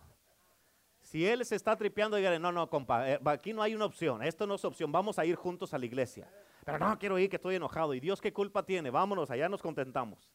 [1.00, 4.22] Si él se está tripeando, dígale, no, no, compa, eh, aquí no hay una opción,
[4.22, 6.28] esto no es opción, vamos a ir juntos a la iglesia.
[6.64, 7.94] Pero no, quiero ir, que estoy enojado.
[7.94, 8.90] ¿Y Dios qué culpa tiene?
[8.90, 10.30] Vámonos, allá nos contentamos.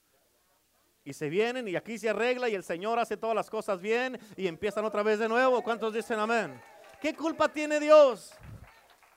[1.06, 4.20] Y se vienen y aquí se arregla y el Señor hace todas las cosas bien
[4.36, 5.62] y empiezan otra vez de nuevo.
[5.62, 6.60] ¿Cuántos dicen amén?
[7.00, 8.34] ¿Qué culpa tiene Dios?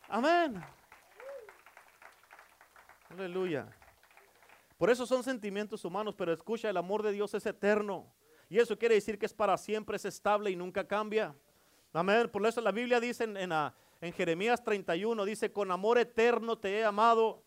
[0.07, 0.63] Amén.
[3.09, 3.67] Aleluya.
[4.77, 8.07] Por eso son sentimientos humanos, pero escucha, el amor de Dios es eterno.
[8.49, 11.35] Y eso quiere decir que es para siempre, es estable y nunca cambia.
[11.93, 12.29] Amén.
[12.31, 16.79] Por eso la Biblia dice en, ah, en, Jeremías 31, dice, con amor eterno te
[16.79, 17.43] he amado.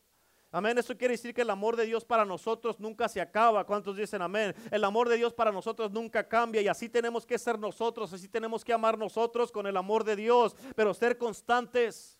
[0.53, 0.77] Amén.
[0.77, 3.63] Eso quiere decir que el amor de Dios para nosotros nunca se acaba.
[3.65, 4.53] ¿Cuántos dicen amén?
[4.69, 8.27] El amor de Dios para nosotros nunca cambia y así tenemos que ser nosotros, así
[8.27, 12.19] tenemos que amar nosotros con el amor de Dios, pero ser constantes.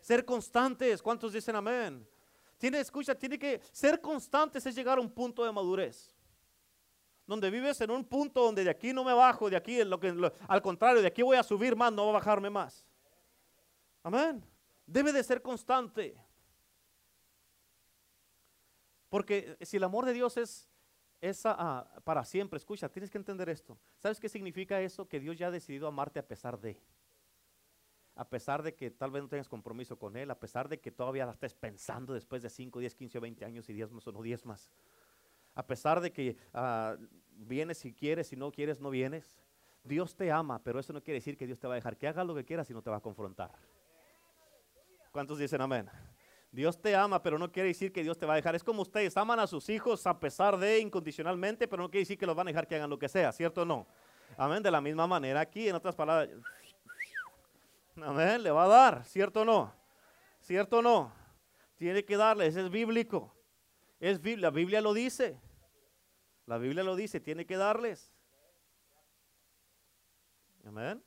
[0.00, 1.00] Ser constantes.
[1.00, 2.06] ¿Cuántos dicen amén?
[2.58, 6.12] Tiene, escucha, tiene que ser constantes es llegar a un punto de madurez.
[7.26, 10.14] Donde vives en un punto donde de aquí no me bajo, de aquí, lo que,
[10.48, 12.84] al contrario, de aquí voy a subir más, no voy a bajarme más.
[14.02, 14.44] Amén.
[14.86, 16.16] Debe de ser constante.
[19.08, 20.68] Porque si el amor de Dios es,
[22.04, 23.78] para siempre, escucha, tienes que entender esto.
[23.98, 25.08] ¿Sabes qué significa eso?
[25.08, 26.80] Que Dios ya ha decidido amarte a pesar de
[28.16, 30.90] a pesar de que tal vez no tengas compromiso con Él, a pesar de que
[30.90, 34.12] todavía estés pensando después de 5, 10, 15 o 20 años y 10 más o
[34.12, 34.72] no 10 más,
[35.54, 36.96] a pesar de que uh,
[37.32, 39.38] vienes si quieres, si no quieres, no vienes,
[39.84, 42.08] Dios te ama, pero eso no quiere decir que Dios te va a dejar que
[42.08, 43.52] hagas lo que quieras y no te va a confrontar.
[45.12, 45.88] ¿Cuántos dicen amén?
[46.56, 48.54] Dios te ama, pero no quiere decir que Dios te va a dejar.
[48.54, 52.16] Es como ustedes aman a sus hijos a pesar de incondicionalmente, pero no quiere decir
[52.16, 53.86] que los van a dejar que hagan lo que sea, ¿cierto o no?
[54.38, 54.62] Amén.
[54.62, 56.30] De la misma manera aquí, en otras palabras,
[58.02, 59.70] Amén, le va a dar, ¿cierto o no?
[60.40, 61.12] ¿Cierto o no?
[61.76, 63.34] Tiene que darle, ese es bíblico.
[64.00, 65.38] Es la Biblia lo dice.
[66.46, 68.10] La Biblia lo dice, tiene que darles.
[70.64, 71.04] Amén.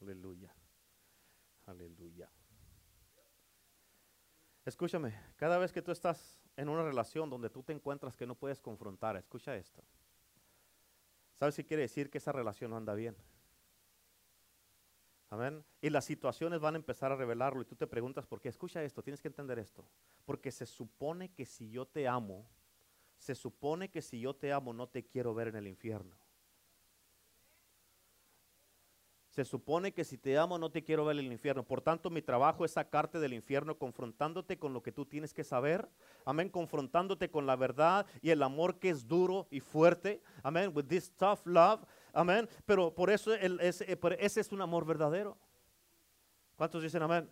[0.00, 0.41] Aleluya.
[0.41, 0.41] Aleluya.
[4.64, 8.36] Escúchame, cada vez que tú estás en una relación donde tú te encuentras que no
[8.36, 9.82] puedes confrontar, escucha esto.
[11.34, 13.16] ¿Sabes si quiere decir que esa relación no anda bien?
[15.30, 15.64] Amén.
[15.80, 18.48] Y las situaciones van a empezar a revelarlo y tú te preguntas por qué.
[18.50, 19.84] Escucha esto, tienes que entender esto.
[20.24, 22.46] Porque se supone que si yo te amo,
[23.16, 26.16] se supone que si yo te amo no te quiero ver en el infierno.
[29.32, 31.62] Se supone que si te amo no te quiero ver en el infierno.
[31.62, 35.42] Por tanto, mi trabajo es sacarte del infierno confrontándote con lo que tú tienes que
[35.42, 35.88] saber.
[36.26, 36.50] Amén.
[36.50, 40.20] Confrontándote con la verdad y el amor que es duro y fuerte.
[40.42, 40.70] Amén.
[40.74, 41.80] With this tough love.
[42.12, 42.46] Amén.
[42.66, 45.38] Pero por eso el, ese, eh, ese es un amor verdadero.
[46.56, 47.26] ¿Cuántos dicen amén?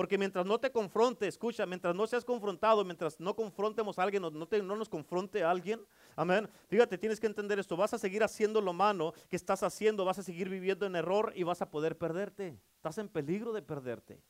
[0.00, 4.22] Porque mientras no te confronte, escucha, mientras no seas confrontado, mientras no confrontemos a alguien,
[4.22, 5.86] no, no, nos confronte a alguien,
[6.16, 6.48] amén.
[6.68, 7.76] Fíjate, tienes que entender esto.
[7.76, 11.34] Vas a seguir haciendo lo malo que estás haciendo, vas a seguir viviendo en error
[11.36, 12.58] y vas a poder perderte.
[12.76, 14.22] Estás en peligro de perderte.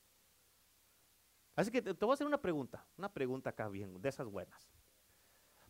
[1.54, 4.26] Así que te, te voy a hacer una pregunta, una pregunta acá bien, de esas
[4.26, 4.72] buenas.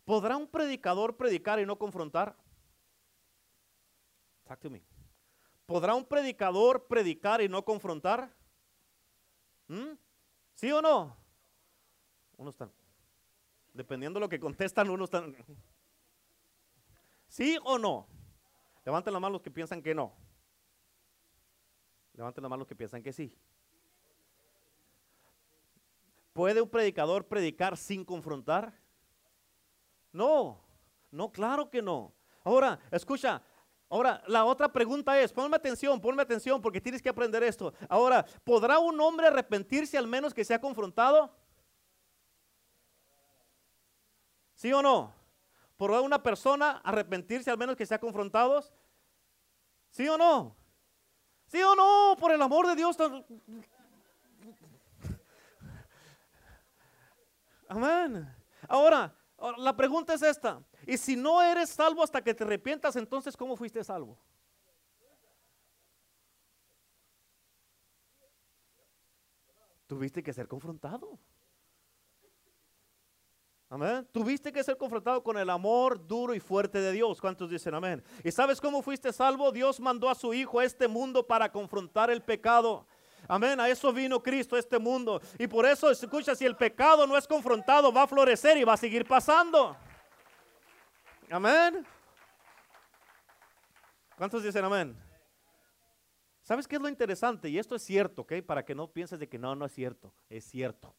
[0.03, 2.35] ¿Podrá un predicador predicar y no confrontar?
[4.45, 4.83] Talk to me.
[5.67, 8.40] ¿Podrá un predicador predicar y no confrontar?
[9.71, 9.97] ¿Mm?
[10.53, 11.15] ¿Sí o no?
[12.35, 12.69] Uno está.
[13.73, 15.23] Dependiendo de lo que contestan, uno está.
[17.29, 18.05] ¿Sí o no?
[18.83, 20.13] Levanten la mano los que piensan que no.
[22.15, 23.33] Levanten la mano los que piensan que sí.
[26.33, 28.77] ¿Puede un predicador predicar sin confrontar?
[30.11, 30.61] No,
[31.11, 32.13] no, claro que no.
[32.43, 33.41] Ahora, escucha,
[33.91, 37.73] Ahora, la otra pregunta es, ponme atención, ponme atención, porque tienes que aprender esto.
[37.89, 41.29] Ahora, ¿podrá un hombre arrepentirse al menos que sea confrontado?
[44.53, 45.13] ¿Sí o no?
[45.75, 48.63] ¿Podrá una persona arrepentirse al menos que sea confrontado?
[49.89, 50.55] ¿Sí o no?
[51.47, 52.15] ¿Sí o no?
[52.17, 52.95] Por el amor de Dios.
[57.67, 58.33] Amén.
[58.69, 59.13] Ahora,
[59.57, 60.63] la pregunta es esta.
[60.91, 64.17] Y si no eres salvo hasta que te arrepientas, entonces ¿cómo fuiste salvo?
[69.87, 71.17] Tuviste que ser confrontado.
[73.69, 74.05] Amén.
[74.11, 77.21] Tuviste que ser confrontado con el amor duro y fuerte de Dios.
[77.21, 78.03] ¿Cuántos dicen amén?
[78.21, 79.49] ¿Y sabes cómo fuiste salvo?
[79.53, 82.85] Dios mandó a su Hijo a este mundo para confrontar el pecado.
[83.29, 83.61] Amén.
[83.61, 85.21] A eso vino Cristo a este mundo.
[85.39, 88.73] Y por eso, escucha, si el pecado no es confrontado, va a florecer y va
[88.73, 89.77] a seguir pasando.
[91.31, 91.85] Amén.
[94.17, 94.97] ¿Cuántos dicen amén?
[96.41, 97.47] ¿Sabes qué es lo interesante?
[97.47, 98.33] Y esto es cierto, ¿ok?
[98.45, 100.13] Para que no pienses de que no, no es cierto.
[100.29, 100.93] Es cierto.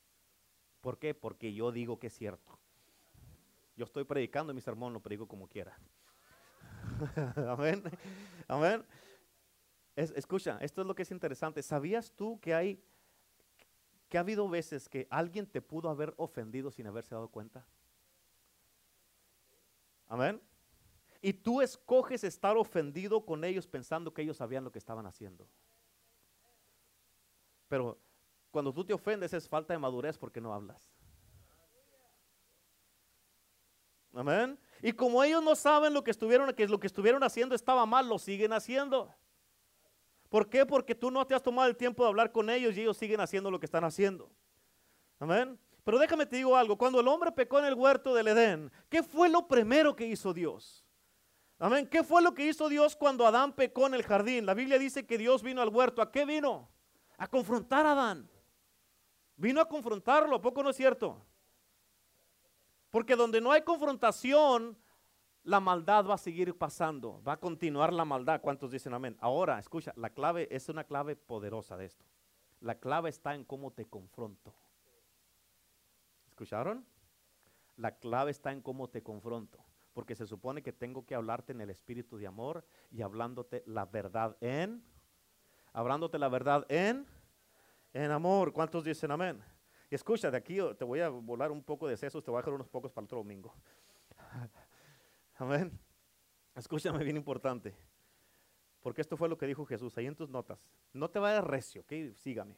[0.81, 1.13] ¿Por qué?
[1.13, 2.59] Porque yo digo que es cierto.
[3.77, 5.79] Yo estoy predicando mi sermón, lo predico como quiera.
[7.49, 7.83] Amén.
[8.49, 8.85] Amén.
[9.97, 11.63] escucha, esto es lo que es interesante.
[11.63, 12.83] ¿Sabías tú que hay,
[14.09, 17.67] que ha habido veces que alguien te pudo haber ofendido sin haberse dado cuenta?
[20.13, 20.39] Amén.
[21.23, 25.49] Y tú escoges estar ofendido con ellos pensando que ellos sabían lo que estaban haciendo.
[27.67, 27.99] Pero
[28.51, 30.93] cuando tú te ofendes es falta de madurez porque no hablas.
[34.13, 34.59] Amén.
[34.83, 38.07] Y como ellos no saben lo que estuvieron, que lo que estuvieron haciendo estaba mal,
[38.07, 39.11] lo siguen haciendo.
[40.29, 40.67] ¿Por qué?
[40.67, 43.21] Porque tú no te has tomado el tiempo de hablar con ellos y ellos siguen
[43.21, 44.31] haciendo lo que están haciendo.
[45.19, 45.59] Amén.
[45.85, 49.03] Pero déjame te digo algo, cuando el hombre pecó en el huerto del Edén, ¿qué
[49.03, 50.85] fue lo primero que hizo Dios?
[51.59, 51.87] Amén.
[51.87, 54.45] ¿Qué fue lo que hizo Dios cuando Adán pecó en el jardín?
[54.45, 56.03] La Biblia dice que Dios vino al huerto.
[56.03, 56.69] ¿A qué vino?
[57.19, 58.29] A confrontar a Adán.
[59.37, 61.25] Vino a confrontarlo, ¿a poco no es cierto?
[62.91, 64.77] Porque donde no hay confrontación,
[65.45, 68.41] la maldad va a seguir pasando, va a continuar la maldad.
[68.41, 69.17] ¿Cuántos dicen amén?
[69.21, 72.05] Ahora, escucha, la clave es una clave poderosa de esto.
[72.61, 74.53] La clave está en cómo te confronto.
[76.43, 76.85] ¿Escucharon?
[77.77, 81.61] La clave está en cómo te confronto porque se supone que tengo que hablarte en
[81.61, 84.83] el espíritu de amor y hablándote la verdad en,
[85.73, 87.07] hablándote la verdad en,
[87.93, 88.53] en amor.
[88.53, 89.41] ¿Cuántos dicen amén?
[89.89, 92.41] Y escucha, de aquí te voy a volar un poco de sesos, te voy a
[92.41, 93.55] dejar unos pocos para otro domingo.
[95.37, 95.79] amén.
[96.57, 97.73] Escúchame, bien importante.
[98.81, 100.59] Porque esto fue lo que dijo Jesús ahí en tus notas.
[100.93, 102.57] No te vayas recio, ok, sígame.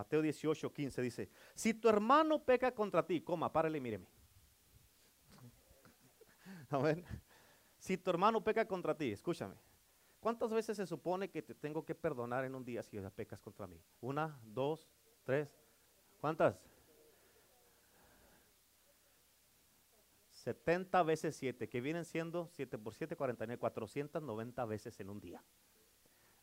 [0.00, 4.06] Mateo 18, 15 dice, si tu hermano peca contra ti, coma, párale y míreme.
[6.70, 7.04] Amén.
[7.78, 9.56] Si tu hermano peca contra ti, escúchame.
[10.18, 13.66] ¿Cuántas veces se supone que te tengo que perdonar en un día si pecas contra
[13.66, 13.78] mí?
[14.00, 14.88] Una, dos,
[15.22, 15.54] tres.
[16.18, 16.58] ¿Cuántas?
[20.30, 25.44] 70 veces 7, que vienen siendo 7 por 7, 49, 490 veces en un día.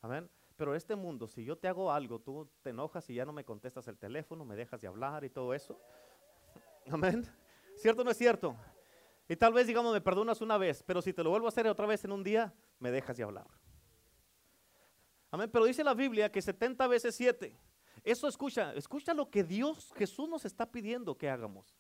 [0.04, 0.30] Amén.
[0.58, 3.46] Pero este mundo, si yo te hago algo, tú te enojas y ya no me
[3.46, 5.80] contestas el teléfono, me dejas de hablar y todo eso.
[6.92, 7.26] Amén.
[7.76, 8.58] ¿Cierto o no es cierto?
[9.30, 11.68] Y tal vez, digamos, me perdonas una vez, pero si te lo vuelvo a hacer
[11.68, 13.48] otra vez en un día, me dejas de hablar.
[15.30, 15.50] Amén.
[15.52, 17.56] Pero dice la Biblia que 70 veces 7.
[18.04, 21.78] Eso escucha, escucha lo que Dios, Jesús nos está pidiendo que hagamos.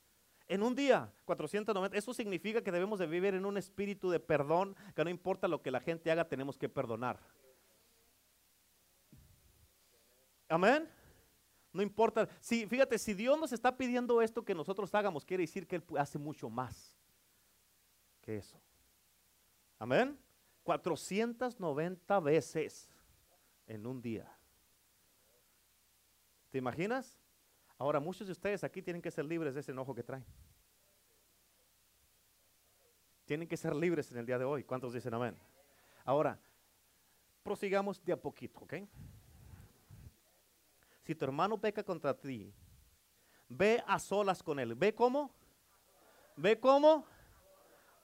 [0.48, 4.76] En un día, 490, eso significa que debemos de vivir en un espíritu de perdón,
[4.96, 7.20] que no importa lo que la gente haga, tenemos que perdonar.
[10.48, 10.90] Amén.
[11.74, 12.28] No importa.
[12.40, 15.84] Si, fíjate, si Dios nos está pidiendo esto que nosotros hagamos, quiere decir que Él
[15.98, 16.98] hace mucho más
[18.36, 18.60] eso.
[19.80, 20.20] Amén.
[20.64, 22.90] 490 veces
[23.68, 24.30] en un día.
[26.50, 27.18] ¿Te imaginas?
[27.78, 30.26] Ahora, muchos de ustedes aquí tienen que ser libres de ese enojo que traen.
[33.26, 34.64] Tienen que ser libres en el día de hoy.
[34.64, 35.38] ¿Cuántos dicen amén?
[36.06, 36.40] Ahora,
[37.44, 38.74] prosigamos de a poquito, ¿ok?
[41.08, 42.54] Si tu hermano peca contra ti,
[43.48, 44.76] ve a solas con él.
[44.76, 45.32] ¿Ve cómo?
[46.36, 47.06] ¿Ve cómo?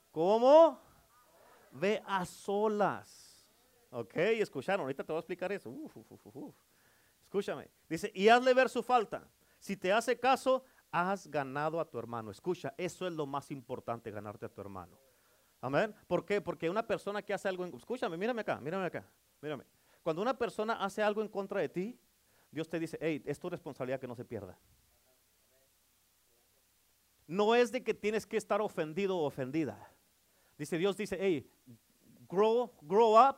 [0.10, 0.80] ¿Cómo?
[1.74, 3.46] Ve a solas.
[3.90, 5.70] Ok, escucharon, ahorita te voy a explicar eso.
[7.24, 7.70] Escúchame.
[7.90, 9.28] Dice, y hazle ver su falta.
[9.60, 12.32] Si te hace caso, has ganado a tu hermano.
[12.32, 14.98] Escucha, eso es lo más importante, ganarte a tu hermano.
[15.60, 15.94] Amén.
[16.08, 16.40] ¿Por qué?
[16.40, 19.06] Porque una persona que hace algo, en, escúchame, mírame acá, mírame acá,
[19.42, 19.66] mírame.
[20.02, 22.00] Cuando una persona hace algo en contra de ti,
[22.54, 24.56] Dios te dice, hey, es tu responsabilidad que no se pierda.
[27.26, 29.92] No es de que tienes que estar ofendido o ofendida.
[30.56, 31.50] Dice Dios, dice, hey,
[32.30, 33.38] grow, grow up,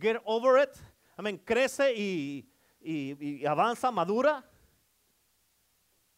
[0.00, 0.74] get over it.
[1.18, 4.42] Amén, crece y, y, avanza, madura.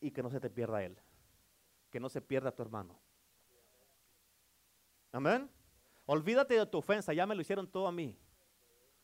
[0.00, 0.96] Y que no se te pierda él.
[1.90, 2.96] Que no se pierda tu hermano.
[5.10, 5.50] Amén.
[6.06, 8.16] Olvídate de tu ofensa, ya me lo hicieron todo a mí.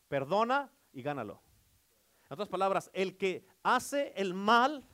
[0.06, 1.47] Perdona y gánalo.
[2.28, 4.86] En otras palabras, el que hace el mal,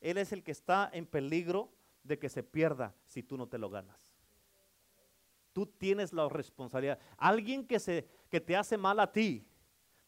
[0.00, 3.58] él es el que está en peligro de que se pierda si tú no te
[3.58, 4.12] lo ganas.
[5.52, 6.98] Tú tienes la responsabilidad.
[7.16, 9.46] Alguien que, se, que te hace mal a ti,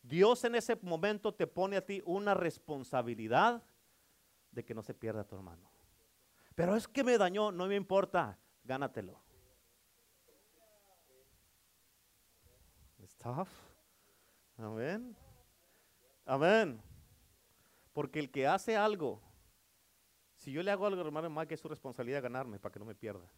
[0.02, 3.62] Dios en ese momento te pone a ti una responsabilidad
[4.50, 5.70] de que no se pierda tu hermano.
[6.54, 9.18] Pero es que me dañó, no me importa, gánatelo.
[12.98, 13.48] It's tough.
[14.58, 15.16] Amén.
[16.30, 16.80] Amén.
[17.92, 19.20] Porque el que hace algo,
[20.36, 22.78] si yo le hago algo al hermano más que es su responsabilidad ganarme para que
[22.78, 23.28] no me pierda.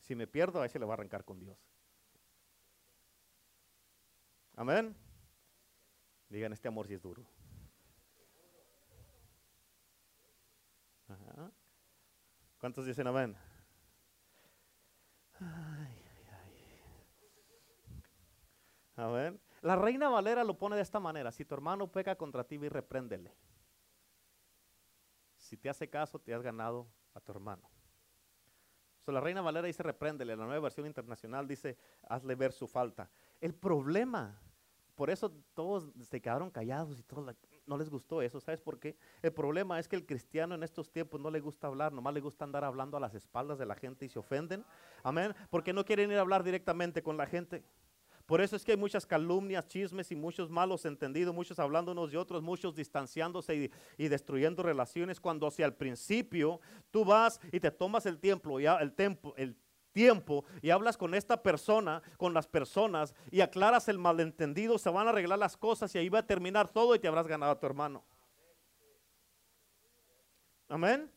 [0.00, 1.56] Si me pierdo, a ese le va a arrancar con Dios.
[4.56, 4.96] Amén.
[6.28, 7.24] Digan, este amor si es duro.
[12.58, 13.36] ¿Cuántos dicen amén?
[15.38, 16.02] Ay,
[18.96, 19.45] Amén.
[19.62, 21.32] La reina Valera lo pone de esta manera.
[21.32, 23.34] Si tu hermano peca contra ti, y repréndele.
[25.36, 27.68] Si te hace caso, te has ganado a tu hermano.
[29.06, 30.36] la reina Valera dice repréndele.
[30.36, 31.76] La nueva versión internacional dice
[32.08, 33.08] hazle ver su falta.
[33.40, 34.40] El problema,
[34.94, 37.36] por eso todos se quedaron callados y todos
[37.66, 38.40] no les gustó eso.
[38.40, 38.96] ¿Sabes por qué?
[39.22, 42.20] El problema es que el cristiano en estos tiempos no le gusta hablar, nomás le
[42.20, 44.64] gusta andar hablando a las espaldas de la gente y se ofenden.
[45.02, 45.34] Amén.
[45.50, 47.64] Porque no quieren ir a hablar directamente con la gente.
[48.26, 52.10] Por eso es que hay muchas calumnias, chismes y muchos malos entendidos, muchos hablando unos
[52.10, 56.60] de otros, muchos distanciándose y, destruyendo relaciones, cuando si al principio
[56.90, 59.56] tú vas y te tomas el tiempo, ya el tiempo, el
[59.92, 65.06] tiempo y hablas con esta persona, con las personas y aclaras el malentendido, se van
[65.06, 67.60] a arreglar las cosas y ahí va a terminar todo y te habrás ganado a
[67.60, 68.04] tu hermano.
[70.68, 71.12] Amén.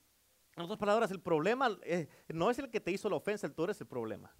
[0.55, 3.63] En otras palabras, el problema eh, no es el que te hizo la ofensa, tú
[3.63, 4.31] eres el problema.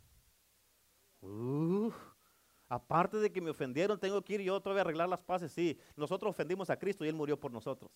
[2.70, 5.52] Aparte de que me ofendieron, tengo que ir yo todavía a arreglar las paces.
[5.52, 7.92] Sí, nosotros ofendimos a Cristo y Él murió por nosotros.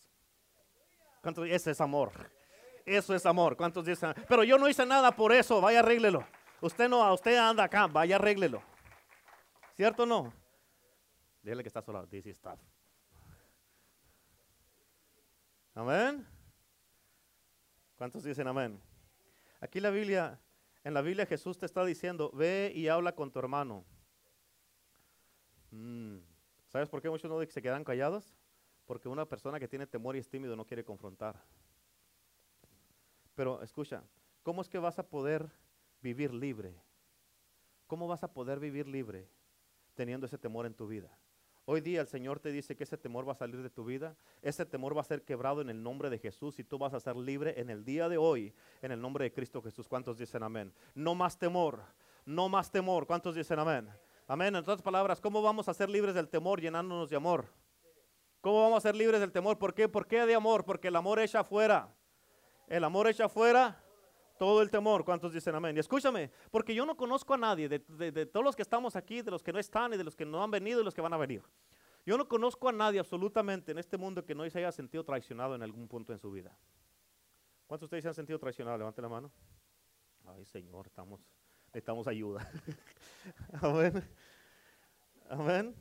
[1.22, 1.48] ¿Cuántos?
[1.48, 2.12] Ese es amor.
[2.84, 3.56] Eso es amor.
[3.56, 4.14] ¿Cuántos dicen?
[4.28, 5.62] Pero yo no hice nada por eso.
[5.62, 6.26] Vaya, arréglelo.
[6.60, 7.86] Usted no, usted anda acá.
[7.86, 8.64] Vaya, arréglelo.
[9.76, 10.34] ¿Cierto o no?
[11.44, 12.08] Dile que está solo.
[12.08, 12.42] This is
[15.76, 16.26] Amén.
[17.96, 18.82] ¿Cuántos dicen amén?
[19.62, 20.40] Aquí la Biblia,
[20.84, 23.86] en la Biblia Jesús te está diciendo, ve y habla con tu hermano.
[25.74, 26.20] Mm.
[26.68, 28.36] ¿Sabes por qué muchos no se quedan callados?
[28.86, 31.42] Porque una persona que tiene temor y es tímido no quiere confrontar.
[33.36, 34.04] Pero escucha,
[34.44, 35.50] ¿cómo es que vas a poder
[36.02, 36.76] vivir libre?
[37.88, 39.28] ¿Cómo vas a poder vivir libre
[39.96, 41.18] teniendo ese temor en tu vida?
[41.66, 44.18] Hoy día el Señor te dice que ese temor va a salir de tu vida,
[44.42, 47.00] ese temor va a ser quebrado en el nombre de Jesús y tú vas a
[47.00, 49.88] ser libre en el día de hoy, en el nombre de Cristo Jesús.
[49.88, 50.74] ¿Cuántos dicen amén?
[50.94, 51.82] No más temor,
[52.26, 53.08] no más temor.
[53.08, 53.90] ¿Cuántos dicen amén?
[54.34, 54.56] Amén.
[54.56, 57.46] En otras palabras, ¿cómo vamos a ser libres del temor llenándonos de amor?
[58.42, 59.60] ¿Cómo vamos a ser libres del temor?
[59.60, 59.88] ¿Por qué?
[59.88, 60.66] ¿Por qué de amor?
[60.66, 61.96] Porque el amor echa afuera.
[62.66, 63.80] El amor echa afuera
[64.40, 65.06] todo el temor.
[65.06, 65.78] ¿Cuántos dicen amén?
[65.78, 69.22] Y escúchame, porque yo no conozco a nadie, de, de, todos los que estamos aquí,
[69.22, 71.02] de los que no están y de los que no han venido y los que
[71.02, 71.44] van a venir.
[72.04, 75.54] Yo no conozco a nadie absolutamente en este mundo que no se haya sentido traicionado
[75.54, 76.58] en algún punto en su vida.
[77.68, 78.80] ¿Cuántos de ustedes se han sentido traicionados?
[78.80, 79.32] Levante la mano.
[80.26, 81.22] Ay, Señor, estamos,
[81.74, 82.48] necesitamos ayuda.
[83.62, 84.04] Amén.
[85.28, 85.76] Amén.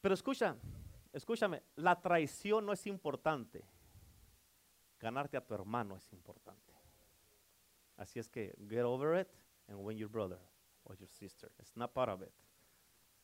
[0.00, 0.56] Pero escucha,
[1.12, 3.64] escúchame, la traición no es importante.
[5.00, 6.72] Ganarte a tu hermano es importante.
[7.96, 9.28] Así es que get over it
[9.66, 10.38] and win your brother
[10.84, 11.50] or your sister.
[11.58, 12.32] It's not part of it.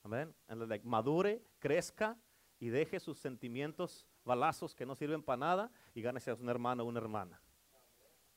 [0.02, 0.34] Amén.
[0.48, 2.16] Like, madure, crezca
[2.58, 6.82] y deje sus sentimientos balazos que no sirven para nada y gánese a un hermano
[6.82, 7.40] o una hermana.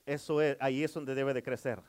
[0.06, 1.82] Eso es, ahí es donde debe de crecer.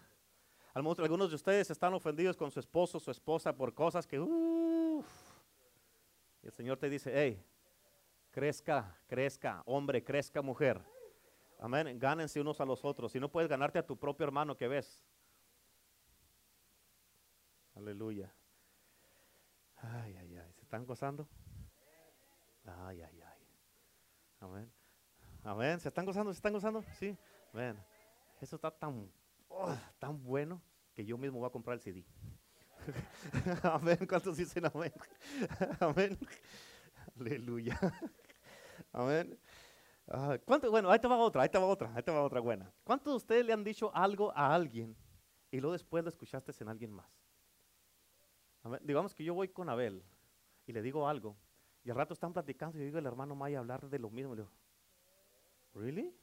[0.73, 5.07] Algunos de ustedes están ofendidos con su esposo o su esposa por cosas que, uff.
[6.43, 7.45] Y el Señor te dice, hey,
[8.31, 10.81] crezca, crezca, hombre, crezca, mujer.
[11.59, 13.13] Amén, gánense unos a los otros.
[13.13, 15.03] Si no puedes ganarte a tu propio hermano que ves.
[17.75, 18.33] Aleluya.
[19.77, 20.53] Ay, ay, ay.
[20.55, 21.29] ¿Se están gozando?
[22.65, 23.47] Ay, ay, ay.
[24.41, 24.73] Amén.
[25.43, 25.81] Amén.
[25.81, 26.33] ¿Se están gozando?
[26.33, 26.83] ¿Se están gozando?
[26.99, 27.17] Sí.
[27.53, 27.83] Amén.
[28.41, 29.11] Eso está tan
[29.63, 30.63] Oh, tan bueno
[30.95, 32.03] que yo mismo voy a comprar el CD.
[33.63, 33.99] amén.
[34.09, 34.93] ¿Cuántos dicen amén?
[35.81, 36.19] amén.
[37.19, 37.79] Aleluya.
[38.93, 39.39] amén.
[40.09, 40.71] Ah, ¿cuánto?
[40.71, 42.73] Bueno, ahí te va otra, ahí te va otra, ahí va otra buena.
[42.85, 44.97] ¿Cuántos de ustedes le han dicho algo a alguien
[45.51, 47.07] y luego después lo escuchaste en alguien más?
[48.81, 50.03] Digamos que yo voy con Abel
[50.67, 51.37] y le digo algo
[51.85, 54.35] y al rato están platicando y yo digo el hermano Maya hablar de lo mismo.
[54.35, 54.53] Le digo,
[55.75, 56.17] ¿really?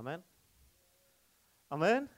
[0.00, 0.24] Amén.
[1.68, 2.10] Amén.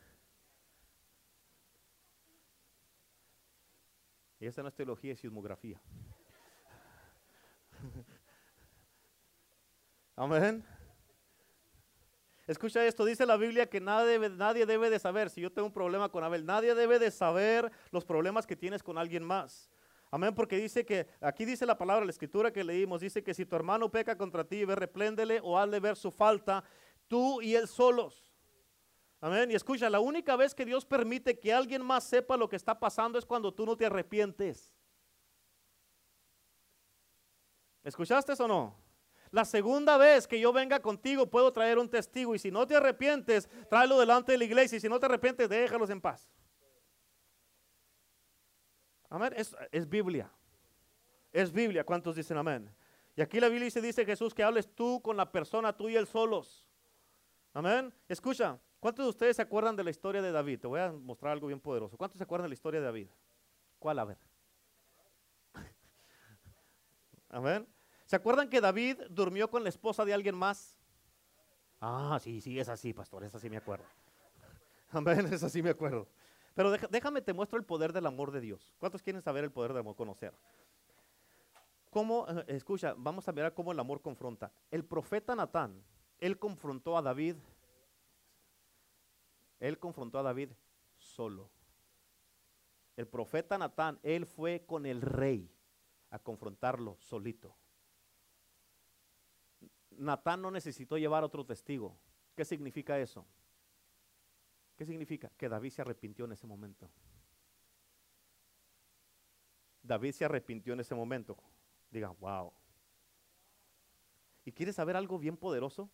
[4.38, 5.82] Y esta no es teología, es sismografía.
[10.14, 10.64] Amén.
[12.46, 15.66] Escucha esto, dice la Biblia que nadie debe, nadie debe de saber, si yo tengo
[15.66, 19.68] un problema con Abel, nadie debe de saber los problemas que tienes con alguien más.
[20.12, 23.46] Amén, porque dice que, aquí dice la palabra, la escritura que leímos, dice que si
[23.46, 26.62] tu hermano peca contra ti, ve, repléndele o hazle ver su falta
[27.12, 28.32] tú y él solos.
[29.20, 29.50] Amén.
[29.50, 32.80] Y escucha, la única vez que Dios permite que alguien más sepa lo que está
[32.80, 34.74] pasando es cuando tú no te arrepientes.
[37.84, 38.74] ¿Escuchaste o no?
[39.30, 42.76] La segunda vez que yo venga contigo puedo traer un testigo y si no te
[42.76, 46.32] arrepientes, tráelo delante de la iglesia y si no te arrepientes, déjalos en paz.
[49.10, 49.34] Amén.
[49.36, 50.32] Es, es Biblia.
[51.30, 51.84] Es Biblia.
[51.84, 52.74] ¿Cuántos dicen amén?
[53.14, 55.96] Y aquí la Biblia dice, dice Jesús que hables tú con la persona, tú y
[55.96, 56.71] él solos.
[57.54, 57.92] Amén.
[58.08, 60.60] Escucha, ¿cuántos de ustedes se acuerdan de la historia de David?
[60.60, 61.96] Te voy a mostrar algo bien poderoso.
[61.96, 63.08] ¿Cuántos se acuerdan de la historia de David?
[63.78, 63.98] ¿Cuál?
[63.98, 64.18] A ver.
[67.28, 67.68] Amén.
[68.06, 70.78] ¿Se acuerdan que David durmió con la esposa de alguien más?
[71.80, 73.84] Ah, sí, sí, es así, pastor, es así me acuerdo.
[74.90, 76.08] Amén, es así me acuerdo.
[76.54, 78.74] Pero déjame, te muestro el poder del amor de Dios.
[78.78, 80.34] ¿Cuántos quieren saber el poder del amor, conocer?
[81.90, 84.52] ¿Cómo, eh, escucha, vamos a mirar cómo el amor confronta.
[84.70, 85.82] El profeta Natán,
[86.22, 87.34] él confrontó a David,
[89.58, 90.50] él confrontó a David
[90.96, 91.50] solo.
[92.96, 95.50] El profeta Natán, él fue con el rey
[96.10, 97.56] a confrontarlo solito.
[99.90, 101.98] Natán no necesitó llevar otro testigo.
[102.36, 103.26] ¿Qué significa eso?
[104.76, 105.28] ¿Qué significa?
[105.36, 106.88] Que David se arrepintió en ese momento.
[109.82, 111.36] David se arrepintió en ese momento.
[111.90, 112.52] Digan, wow.
[114.44, 115.90] ¿Y quieres saber algo bien poderoso?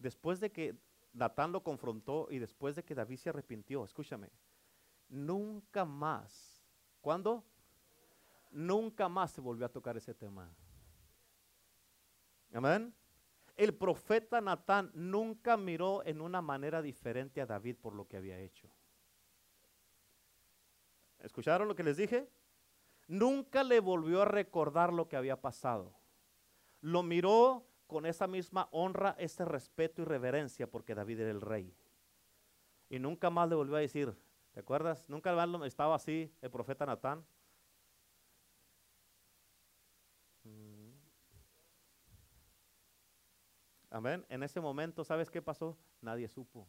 [0.00, 0.74] Después de que
[1.12, 4.30] Natán lo confrontó y después de que David se arrepintió, escúchame,
[5.08, 6.64] nunca más,
[7.02, 7.44] ¿cuándo?
[8.50, 10.50] Nunca más se volvió a tocar ese tema.
[12.52, 12.94] Amén.
[13.56, 18.38] El profeta Natán nunca miró en una manera diferente a David por lo que había
[18.38, 18.70] hecho.
[21.18, 22.26] ¿Escucharon lo que les dije?
[23.06, 25.92] Nunca le volvió a recordar lo que había pasado.
[26.80, 31.74] Lo miró con esa misma honra, ese respeto y reverencia porque David era el rey.
[32.88, 34.16] Y nunca más le volvió a decir,
[34.52, 35.04] ¿te acuerdas?
[35.08, 35.34] Nunca
[35.66, 37.26] estaba así el profeta Natán.
[43.90, 44.24] Amén.
[44.28, 45.76] En ese momento, ¿sabes qué pasó?
[46.00, 46.68] Nadie supo.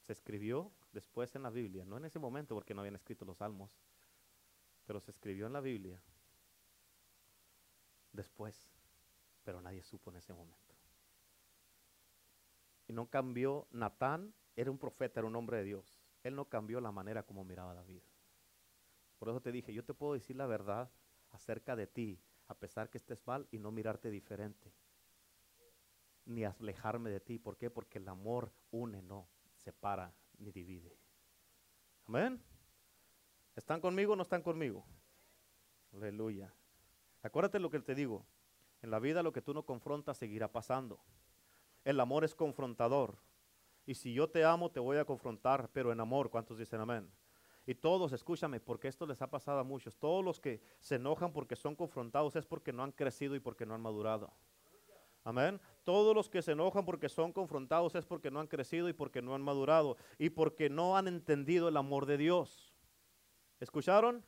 [0.00, 3.36] Se escribió después en la Biblia, no en ese momento porque no habían escrito los
[3.36, 3.78] salmos,
[4.84, 6.02] pero se escribió en la Biblia
[8.12, 8.68] después,
[9.48, 10.74] pero nadie supo en ese momento.
[12.86, 16.02] Y no cambió, Natán era un profeta, era un hombre de Dios.
[16.22, 18.02] Él no cambió la manera como miraba David.
[19.18, 20.90] Por eso te dije, yo te puedo decir la verdad
[21.30, 24.70] acerca de ti, a pesar que estés mal y no mirarte diferente
[26.26, 27.38] ni alejarme de ti.
[27.38, 27.70] ¿Por qué?
[27.70, 30.94] Porque el amor une, no separa ni divide.
[32.06, 32.38] Amén.
[33.56, 34.84] ¿Están conmigo o no están conmigo?
[35.94, 36.52] Aleluya.
[37.22, 38.26] Acuérdate lo que te digo.
[38.82, 41.00] En la vida lo que tú no confrontas seguirá pasando.
[41.84, 43.16] El amor es confrontador.
[43.86, 46.30] Y si yo te amo, te voy a confrontar, pero en amor.
[46.30, 47.10] ¿Cuántos dicen amén?
[47.66, 49.96] Y todos, escúchame, porque esto les ha pasado a muchos.
[49.96, 53.66] Todos los que se enojan porque son confrontados es porque no han crecido y porque
[53.66, 54.32] no han madurado.
[55.24, 55.60] Amén.
[55.84, 59.20] Todos los que se enojan porque son confrontados es porque no han crecido y porque
[59.20, 62.74] no han madurado y porque no han entendido el amor de Dios.
[63.60, 64.24] ¿Escucharon?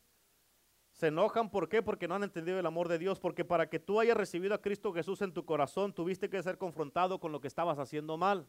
[1.00, 1.80] Se enojan ¿por qué?
[1.80, 4.60] Porque no han entendido el amor de Dios, porque para que tú hayas recibido a
[4.60, 8.46] Cristo Jesús en tu corazón, tuviste que ser confrontado con lo que estabas haciendo mal.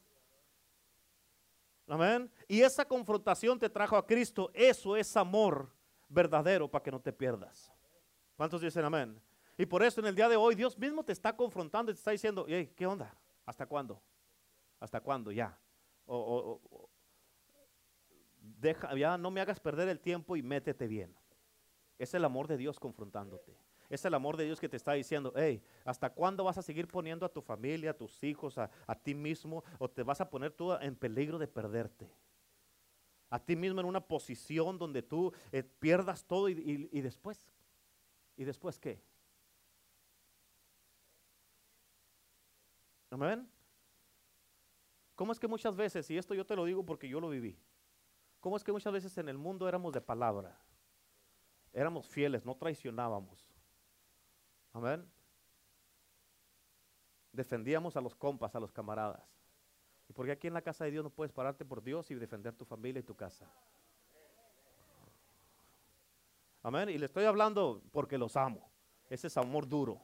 [1.88, 2.30] Amén.
[2.50, 4.52] Y esa confrontación te trajo a Cristo.
[4.54, 5.72] Eso es amor
[6.10, 7.72] verdadero para que no te pierdas.
[8.36, 9.18] ¿Cuántos dicen amén?
[9.58, 12.00] Y por eso en el día de hoy Dios mismo te está confrontando y te
[12.00, 12.46] está diciendo,
[12.76, 13.18] ¿qué onda?
[13.46, 14.02] ¿Hasta cuándo?
[14.78, 15.32] ¿Hasta cuándo?
[15.32, 15.58] Ya.
[16.06, 16.60] O,
[18.42, 21.16] deja, ya no me hagas perder el tiempo y métete bien.
[22.02, 23.56] Es el amor de Dios confrontándote.
[23.88, 26.88] Es el amor de Dios que te está diciendo, hey, ¿hasta cuándo vas a seguir
[26.88, 28.72] poniendo a tu familia, a tus hijos, a,
[29.04, 32.12] ti mismo, o te vas a poner tú en peligro de perderte?
[33.30, 37.46] A ti mismo en una posición donde tú eh, pierdas todo y, y después,
[38.36, 39.00] ¿y después qué?
[43.12, 43.48] Amén.
[45.14, 47.56] ¿Cómo es que muchas veces, y esto yo te lo digo porque yo lo viví,
[48.40, 50.60] cómo es que muchas veces en el mundo éramos de palabra,
[51.74, 53.50] éramos fieles, no traicionábamos?
[54.74, 55.06] Amén.
[57.32, 59.24] Defendíamos a los compas, a los camaradas.
[60.10, 62.54] ¿Y porque aquí en la casa de Dios no puedes pararte por Dios y defender
[62.54, 63.50] tu familia y tu casa?
[66.64, 66.90] Amén.
[66.90, 68.70] Y le estoy hablando porque los amo.
[69.10, 70.02] Ese es amor duro.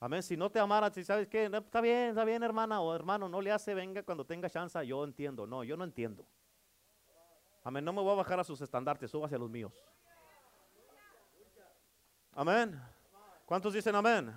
[0.00, 0.22] Amén.
[0.22, 3.40] Si no te amaran, si sabes que está bien, está bien, hermana o hermano, no
[3.40, 4.84] le hace, venga cuando tenga chance.
[4.86, 5.46] Yo entiendo.
[5.46, 6.26] No, yo no entiendo.
[7.62, 7.84] Amén.
[7.84, 9.72] No me voy a bajar a sus estandartes, subo hacia los míos.
[12.36, 12.80] Amén.
[13.46, 14.34] ¿Cuántos dicen amén?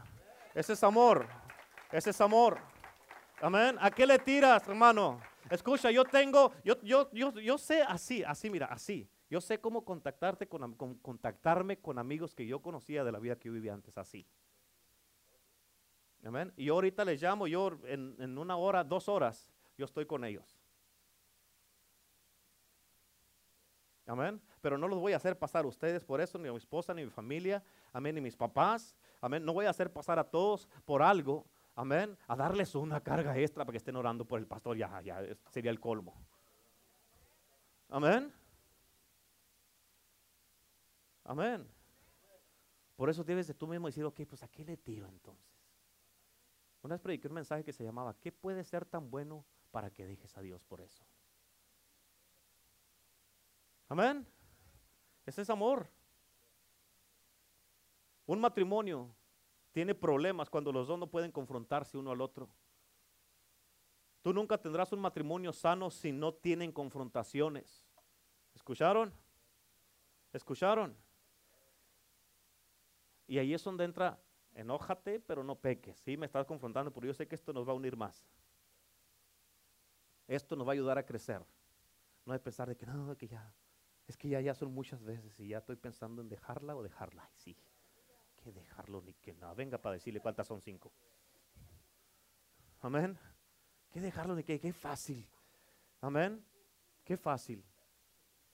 [0.54, 1.28] Ese es amor.
[1.92, 2.60] Ese es amor.
[3.42, 3.76] Amén.
[3.80, 5.20] ¿A qué le tiras, hermano?
[5.50, 9.10] Escucha, yo tengo, yo, yo, yo, yo sé así, así, mira, así.
[9.30, 13.48] Yo sé cómo contactarte con, contactarme con amigos que yo conocía de la vida que
[13.48, 14.26] yo vivía antes, así.
[16.24, 16.54] Amén.
[16.56, 20.24] Y yo ahorita les llamo, yo en, en una hora, dos horas, yo estoy con
[20.24, 20.57] ellos.
[24.08, 24.42] Amén.
[24.62, 26.94] Pero no los voy a hacer pasar a ustedes por eso, ni a mi esposa,
[26.94, 27.62] ni a mi familia.
[27.94, 28.16] Amén.
[28.16, 28.96] Ni mis papás.
[29.22, 29.46] Amén.
[29.46, 31.46] No voy a hacer pasar a todos por algo.
[31.76, 32.18] Amén.
[32.28, 34.78] A darles una carga extra para que estén orando por el pastor.
[34.78, 36.16] Ya, ya sería el colmo.
[37.90, 38.34] Amén.
[41.24, 41.68] Amén.
[42.96, 45.46] Por eso debes de tú mismo decir, ok, pues a qué le tiro entonces.
[46.82, 50.06] Una vez prediqué un mensaje que se llamaba, ¿qué puede ser tan bueno para que
[50.06, 51.06] dejes a Dios por eso?
[53.90, 54.28] Amén.
[55.26, 55.90] Ese es amor.
[58.26, 59.10] Un matrimonio
[59.72, 62.50] tiene problemas cuando los dos no pueden confrontarse uno al otro.
[64.22, 67.88] Tú nunca tendrás un matrimonio sano si no tienen confrontaciones.
[68.54, 69.14] ¿Escucharon?
[70.34, 70.98] ¿Escucharon?
[73.28, 74.20] Y ahí es donde entra,
[74.54, 75.98] enójate, pero no peques.
[76.00, 78.28] Sí, me estás confrontando, pero yo sé que esto nos va a unir más.
[80.28, 81.46] Esto nos va a ayudar a crecer.
[82.26, 83.54] No hay pensar de que no, que ya,
[84.08, 87.24] es que ya, ya son muchas veces y ya estoy pensando en dejarla o dejarla.
[87.24, 87.58] Ay, sí,
[88.38, 89.54] que dejarlo ni que nada.
[89.54, 90.92] Venga para decirle cuántas son cinco.
[92.80, 93.18] Amén.
[93.90, 95.28] Que dejarlo ni que, qué fácil.
[96.00, 96.44] Amén.
[97.04, 97.64] Qué fácil.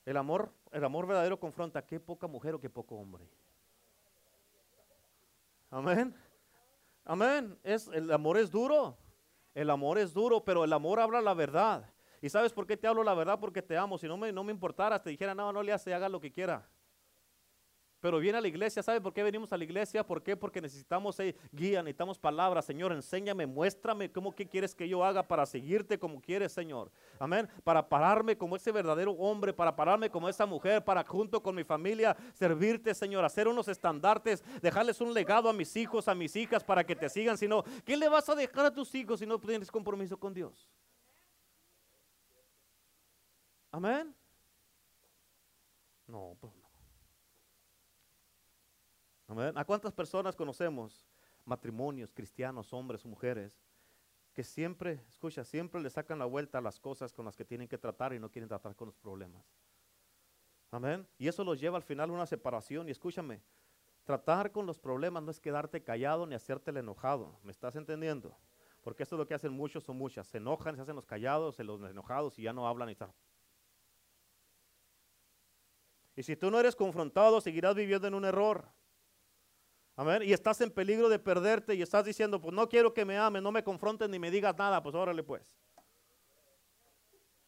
[0.04, 3.28] El amor, el amor verdadero confronta qué poca mujer o qué poco hombre.
[5.70, 6.14] Amén.
[7.04, 7.58] Amén.
[7.62, 8.96] Es, el amor es duro.
[9.54, 11.88] El amor es duro, pero el amor habla la verdad.
[12.24, 13.38] ¿Y sabes por qué te hablo la verdad?
[13.38, 13.98] Porque te amo.
[13.98, 16.32] Si no me, no me importara, te dijera, no, no le hace, haga lo que
[16.32, 16.66] quiera.
[18.00, 20.06] Pero viene a la iglesia, ¿sabe por qué venimos a la iglesia?
[20.06, 20.34] ¿Por qué?
[20.34, 22.64] Porque necesitamos eh, guía, necesitamos palabras.
[22.64, 26.90] Señor, enséñame, muéstrame cómo quieres que yo haga para seguirte como quieres, Señor.
[27.18, 27.46] Amén.
[27.62, 31.62] Para pararme como ese verdadero hombre, para pararme como esa mujer, para junto con mi
[31.62, 36.64] familia servirte, Señor, hacer unos estandartes, dejarles un legado a mis hijos, a mis hijas
[36.64, 37.36] para que te sigan.
[37.36, 40.70] Sino, ¿qué le vas a dejar a tus hijos si no tienes compromiso con Dios?
[43.74, 44.14] Amén.
[46.06, 46.52] No, pues
[49.56, 51.04] ¿A cuántas personas conocemos?
[51.44, 53.60] Matrimonios, cristianos, hombres o mujeres,
[54.32, 57.66] que siempre, escucha, siempre le sacan la vuelta a las cosas con las que tienen
[57.66, 59.44] que tratar y no quieren tratar con los problemas.
[60.70, 61.04] Amén.
[61.18, 62.86] Y eso los lleva al final a una separación.
[62.86, 63.42] Y escúchame,
[64.04, 67.40] tratar con los problemas no es quedarte callado ni hacerte el enojado.
[67.42, 68.36] ¿Me estás entendiendo?
[68.82, 70.28] Porque esto es lo que hacen muchos o muchas.
[70.28, 73.12] Se enojan, se hacen los callados, se los enojados y ya no hablan y tal.
[76.16, 78.68] Y si tú no eres confrontado, seguirás viviendo en un error.
[79.96, 80.22] Amén.
[80.24, 83.42] Y estás en peligro de perderte y estás diciendo, pues no quiero que me ames,
[83.42, 85.56] no me confrontes ni me digas nada, pues órale pues.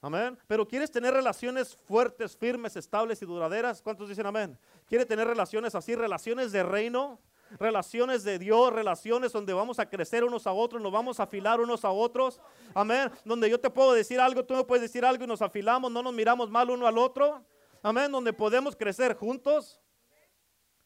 [0.01, 0.39] Amén.
[0.47, 3.83] Pero quieres tener relaciones fuertes, firmes, estables y duraderas.
[3.83, 4.57] ¿Cuántos dicen amén?
[4.87, 7.21] ¿Quiere tener relaciones así, relaciones de reino?
[7.59, 11.61] Relaciones de Dios, relaciones donde vamos a crecer unos a otros, nos vamos a afilar
[11.61, 12.41] unos a otros.
[12.75, 13.11] Amén.
[13.25, 16.03] Donde yo te puedo decir algo, tú me puedes decir algo y nos afilamos, no
[16.03, 17.45] nos miramos mal uno al otro.
[17.87, 18.11] Amén.
[18.11, 19.81] Donde podemos crecer juntos.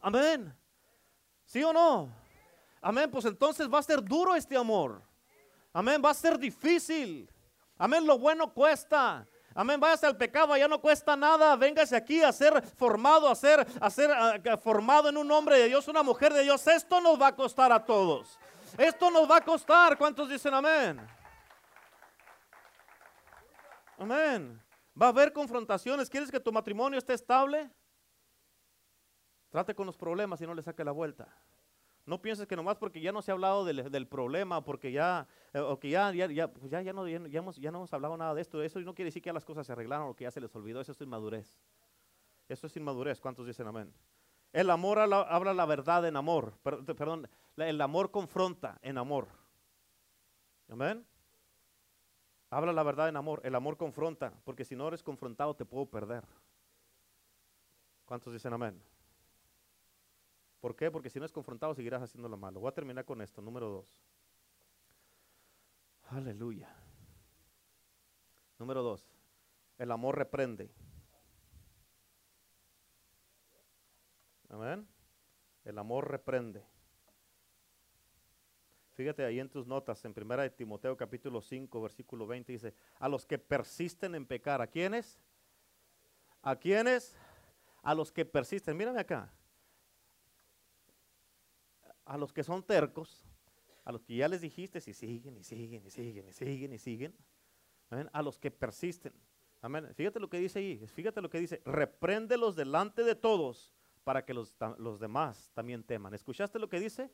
[0.01, 0.55] Amén.
[1.47, 2.15] ¿Sí o no?
[2.83, 5.01] Amén, pues entonces va a ser duro este amor.
[5.73, 7.27] Amén, va a ser difícil.
[7.79, 9.27] Amén, lo bueno cuesta.
[9.55, 11.57] Amén, váyase al pecado, ya no cuesta nada.
[11.57, 14.11] Véngase aquí a ser formado, a ser, a ser
[14.63, 16.67] formado en un hombre de Dios, una mujer de Dios.
[16.67, 18.39] Esto nos va a costar a todos.
[18.77, 19.97] Esto nos va a costar.
[19.97, 21.01] ¿Cuántos dicen amén?
[23.99, 24.70] Amén.
[25.01, 26.11] Va a haber confrontaciones.
[26.11, 27.71] ¿Quieres que tu matrimonio esté estable?
[29.49, 31.29] Trate con los problemas y no le saque la vuelta.
[32.07, 35.61] No pienses que nomás porque ya no se ha hablado del, problema, porque ya, eh,
[35.61, 38.17] o que ya, ya, ya, pues ya, ya, no, ya, hemos, ya no hemos hablado
[38.17, 38.63] nada de esto.
[38.63, 40.55] Eso no quiere decir que ya las cosas se arreglaron o que ya se les
[40.55, 40.81] olvidó.
[40.81, 41.57] Eso es inmadurez.
[42.49, 43.21] Eso es inmadurez.
[43.21, 43.93] ¿Cuántos dicen amén?
[44.53, 46.59] El amor habla la verdad en amor.
[46.63, 49.29] Perdón, el amor confronta en amor.
[50.69, 51.07] Amén.
[52.51, 53.41] Habla la verdad en amor.
[53.45, 56.25] El amor confronta, porque si no eres confrontado te puedo perder.
[58.05, 58.83] ¿Cuántos dicen amén?
[60.61, 60.91] ¿Por qué?
[60.91, 62.61] Porque si no es confrontado seguirás haciendo lo malo.
[62.61, 63.97] Voy a terminar con esto, número dos.
[66.09, 66.69] Aleluya.
[68.59, 69.09] Número dos,
[69.79, 70.71] el amor reprende.
[74.51, 74.87] Amén.
[75.65, 76.67] El amor reprende.
[79.01, 83.09] Fíjate ahí en tus notas, en primera de Timoteo capítulo 5, versículo 20, dice, a
[83.09, 85.19] los que persisten en pecar, ¿a quiénes?
[86.43, 87.17] ¿A quiénes?
[87.83, 88.77] A los que persisten.
[88.77, 89.33] Mírame acá
[92.05, 93.25] a los que son tercos,
[93.85, 96.79] a los que ya les dijiste, si siguen y siguen y siguen y siguen y
[96.79, 97.17] siguen,
[98.13, 99.15] a los que persisten.
[99.63, 99.89] Amén.
[99.95, 103.73] Fíjate lo que dice ahí, fíjate lo que dice, repréndelos delante de todos
[104.05, 106.13] para que los, los demás también teman.
[106.13, 107.11] ¿Escuchaste lo que dice?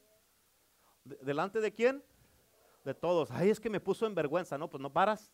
[1.21, 2.03] ¿Delante de quién?
[2.85, 3.31] De todos.
[3.31, 4.59] Ay, es que me puso en vergüenza.
[4.59, 5.33] No, pues no paras.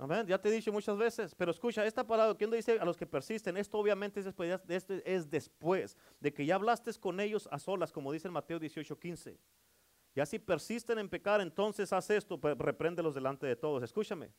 [0.00, 0.26] Amén.
[0.26, 3.04] Ya te he dicho muchas veces, pero escucha, esta palabra, ¿quién dice a los que
[3.04, 3.58] persisten?
[3.58, 7.92] Esto obviamente es después, de es después de que ya hablaste con ellos a solas,
[7.92, 9.38] como dice en Mateo 18, 15.
[10.14, 13.82] Ya si persisten en pecar, entonces haz esto, repréndelos delante de todos.
[13.82, 14.32] Escúchame.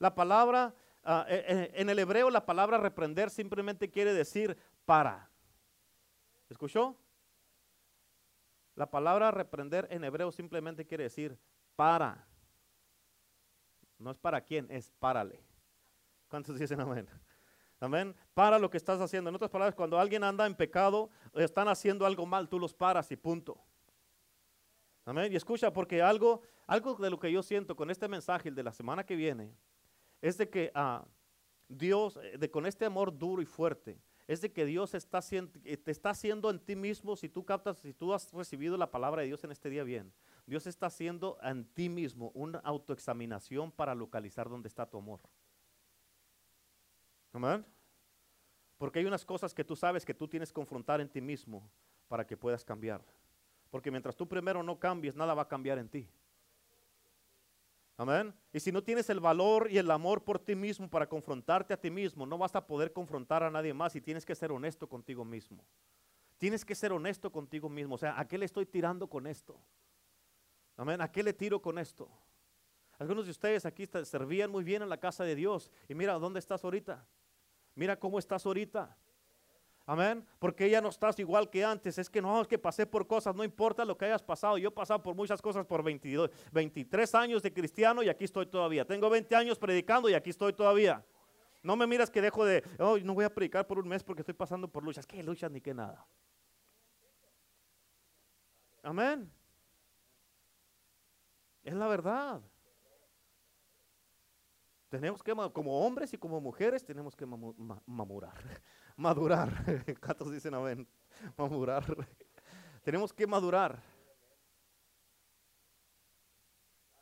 [0.00, 0.74] La palabra,
[1.28, 5.29] eh, en el hebreo la palabra reprender simplemente quiere decir para.
[6.50, 6.96] ¿Escuchó?
[8.74, 11.38] La palabra reprender en hebreo simplemente quiere decir
[11.76, 12.26] para.
[13.98, 15.42] No es para quién, es párale.
[16.28, 17.08] ¿Cuántos dicen amén?
[17.78, 18.14] Amén.
[18.34, 19.30] Para lo que estás haciendo.
[19.30, 23.10] En otras palabras, cuando alguien anda en pecado, están haciendo algo mal, tú los paras
[23.10, 23.58] y punto.
[25.04, 25.32] Amén.
[25.32, 28.72] Y escucha, porque algo, algo de lo que yo siento con este mensaje, de la
[28.72, 29.54] semana que viene,
[30.20, 31.06] es de que ah,
[31.68, 33.98] Dios, eh, de con este amor duro y fuerte,
[34.30, 37.92] es de que Dios eh, te está haciendo en ti mismo, si tú captas, si
[37.92, 40.12] tú has recibido la palabra de Dios en este día bien,
[40.46, 45.18] Dios está haciendo en ti mismo una autoexaminación para localizar dónde está tu amor.
[47.32, 47.66] Amén.
[48.78, 51.68] Porque hay unas cosas que tú sabes que tú tienes que confrontar en ti mismo
[52.06, 53.04] para que puedas cambiar.
[53.68, 56.08] Porque mientras tú primero no cambies, nada va a cambiar en ti.
[58.00, 58.34] Amén.
[58.50, 61.76] Y si no tienes el valor y el amor por ti mismo para confrontarte a
[61.76, 64.88] ti mismo, no vas a poder confrontar a nadie más y tienes que ser honesto
[64.88, 65.62] contigo mismo.
[66.38, 67.96] Tienes que ser honesto contigo mismo.
[67.96, 69.60] O sea, ¿a qué le estoy tirando con esto?
[70.78, 71.02] Amén.
[71.02, 72.10] ¿A qué le tiro con esto?
[72.98, 75.70] Algunos de ustedes aquí servían muy bien en la casa de Dios.
[75.86, 77.06] Y mira, ¿dónde estás ahorita?
[77.74, 78.96] Mira cómo estás ahorita.
[79.90, 80.24] Amén.
[80.38, 81.98] Porque ya no estás igual que antes.
[81.98, 83.34] Es que no, es que pasé por cosas.
[83.34, 84.56] No importa lo que hayas pasado.
[84.56, 88.46] Yo he pasado por muchas cosas por 22, 23 años de cristiano y aquí estoy
[88.46, 88.84] todavía.
[88.84, 91.04] Tengo 20 años predicando y aquí estoy todavía.
[91.64, 94.22] No me miras que dejo de, oh, no voy a predicar por un mes porque
[94.22, 95.04] estoy pasando por luchas.
[95.08, 96.06] ¿Qué luchas ni qué nada?
[98.84, 99.28] Amén.
[101.64, 102.40] Es la verdad.
[104.88, 108.38] Tenemos que, como hombres y como mujeres, tenemos que madurar.
[109.00, 109.50] Madurar.
[110.04, 110.86] ¿Cuántos dicen amén?
[111.38, 111.82] Madurar.
[112.82, 113.82] tenemos que madurar.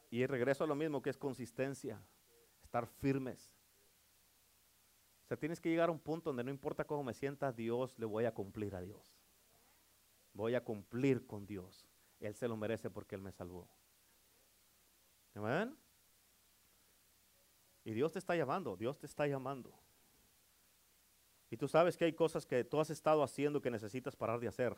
[0.09, 2.01] Y regreso a lo mismo que es consistencia,
[2.62, 3.53] estar firmes.
[5.24, 7.99] O sea, tienes que llegar a un punto donde no importa cómo me sienta, Dios
[7.99, 9.18] le voy a cumplir a Dios.
[10.34, 11.84] Voy a cumplir con Dios.
[12.20, 13.68] Él se lo merece porque Él me salvó.
[15.34, 15.76] Amén.
[17.82, 19.74] Y Dios te está llamando, Dios te está llamando.
[21.51, 24.49] Y tú sabes que hay cosas que tú has estado haciendo que necesitas parar de
[24.49, 24.76] hacer.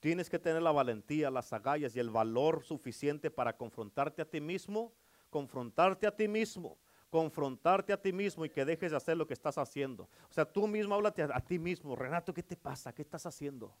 [0.00, 4.38] Tienes que tener la valentía, las agallas y el valor suficiente para confrontarte a ti
[4.38, 4.92] mismo,
[5.30, 6.78] confrontarte a ti mismo,
[7.08, 10.10] confrontarte a ti mismo y que dejes de hacer lo que estás haciendo.
[10.28, 11.96] O sea, tú mismo háblate a, ti mismo.
[11.96, 12.92] Renato, ¿qué te pasa?
[12.92, 13.74] ¿Qué estás haciendo?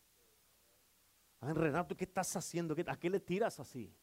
[1.42, 2.74] Renato, ¿qué estás haciendo?
[2.86, 3.94] ¿A qué le tiras así?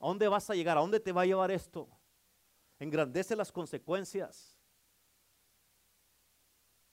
[0.00, 0.76] ¿A dónde vas a llegar?
[0.76, 1.88] ¿A dónde te va a llevar esto?
[2.80, 4.55] Engrandece las consecuencias.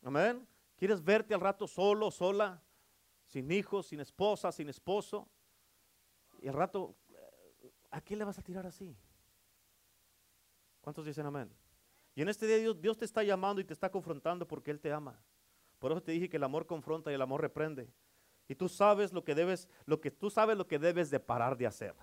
[0.04, 0.45] Amén.
[0.76, 2.62] ¿Quieres verte al rato solo, sola,
[3.26, 5.30] sin hijos, sin esposa, sin esposo?
[6.41, 6.95] Y al rato,
[7.89, 8.95] ¿a quién le vas a tirar así?
[10.82, 11.49] ¿Cuántos dicen amén?
[12.16, 14.80] Y en este día Dios, Dios te está llamando y te está confrontando porque Él
[14.80, 15.18] te ama.
[15.80, 17.89] Por eso te dije que el amor confronta y el amor reprende.
[18.47, 21.58] Y tú sabes lo que debes, lo que tú sabes lo que debes de parar
[21.58, 21.95] de hacer.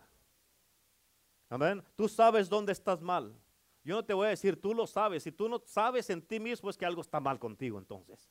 [1.50, 1.82] Amén.
[1.96, 3.34] Tú sabes dónde estás mal.
[3.82, 5.22] Yo no te voy a decir, tú lo sabes.
[5.22, 8.30] Si tú no sabes en ti mismo es que algo está mal contigo entonces.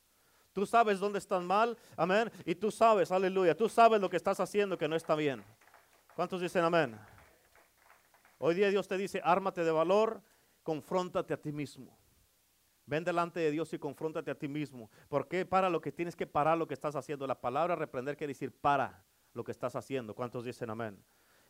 [0.52, 2.30] Tú sabes dónde estás mal, amén.
[2.44, 5.44] Y tú sabes, aleluya, tú sabes lo que estás haciendo que no está bien.
[6.14, 6.98] ¿Cuántos dicen amén?
[8.38, 10.22] Hoy día Dios te dice, ármate de valor,
[10.62, 11.96] confróntate a ti mismo.
[12.86, 14.90] Ven delante de Dios y confróntate a ti mismo.
[15.08, 15.46] ¿Por qué?
[15.46, 17.26] Para lo que tienes que parar lo que estás haciendo.
[17.26, 20.14] La palabra reprender quiere decir para lo que estás haciendo.
[20.14, 21.00] ¿Cuántos dicen amén?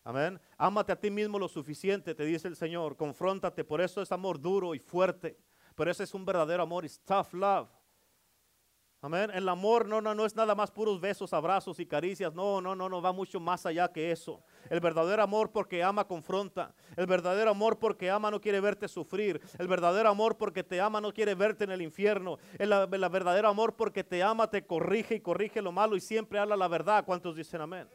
[0.03, 0.41] Amén.
[0.57, 2.97] Ámate a ti mismo lo suficiente, te dice el Señor.
[2.97, 3.65] Confróntate.
[3.65, 5.37] Por eso es amor duro y fuerte.
[5.75, 6.85] Pero ese es un verdadero amor.
[6.85, 7.69] It's tough love.
[9.03, 9.31] Amén.
[9.33, 12.35] El amor no, no, no es nada más puros besos, abrazos y caricias.
[12.35, 14.43] No, no, no, no, va mucho más allá que eso.
[14.69, 16.75] El verdadero amor porque ama confronta.
[16.97, 19.41] El verdadero amor porque ama no quiere verte sufrir.
[19.59, 22.39] El verdadero amor porque te ama no quiere verte en el infierno.
[22.59, 26.39] El, el verdadero amor porque te ama te corrige y corrige lo malo y siempre
[26.39, 27.05] habla la verdad.
[27.07, 27.89] ¿Cuántos dicen amén?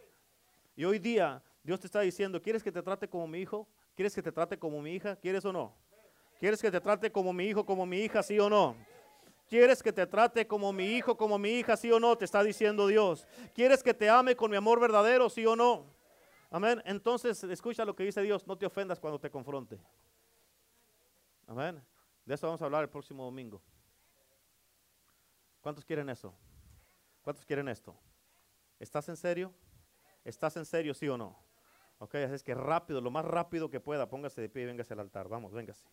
[0.76, 3.68] Y hoy día Dios te está diciendo, ¿quieres que te trate como mi hijo?
[3.96, 5.16] ¿Quieres que te trate como mi hija?
[5.16, 5.76] ¿Quieres o no?
[6.40, 8.76] ¿Quieres que te trate como mi hijo, como mi hija, sí o no?
[9.50, 12.16] ¿Quieres que te trate como mi hijo, como mi hija, sí o no?
[12.16, 13.26] Te está diciendo Dios.
[13.56, 15.88] ¿Quieres que te ame con mi amor verdadero, sí o no?
[16.52, 16.84] Amén.
[16.86, 18.46] Entonces, escucha lo que dice Dios.
[18.46, 19.80] No te ofendas cuando te confronte.
[21.48, 21.84] Amén.
[22.26, 23.60] De eso vamos a hablar el próximo domingo.
[25.62, 26.32] ¿Cuántos quieren eso?
[27.24, 27.96] ¿Cuántos quieren esto?
[28.80, 29.52] ¿Estás en serio?
[30.24, 31.44] ¿Estás en serio, sí o no?
[32.00, 34.94] Ok, así es que rápido, lo más rápido que pueda, póngase de pie y véngase
[34.94, 35.28] al altar.
[35.30, 35.86] Vamos, véngase.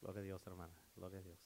[0.00, 0.74] Gloria a Dios, hermana.
[0.94, 1.45] Gloria a Dios.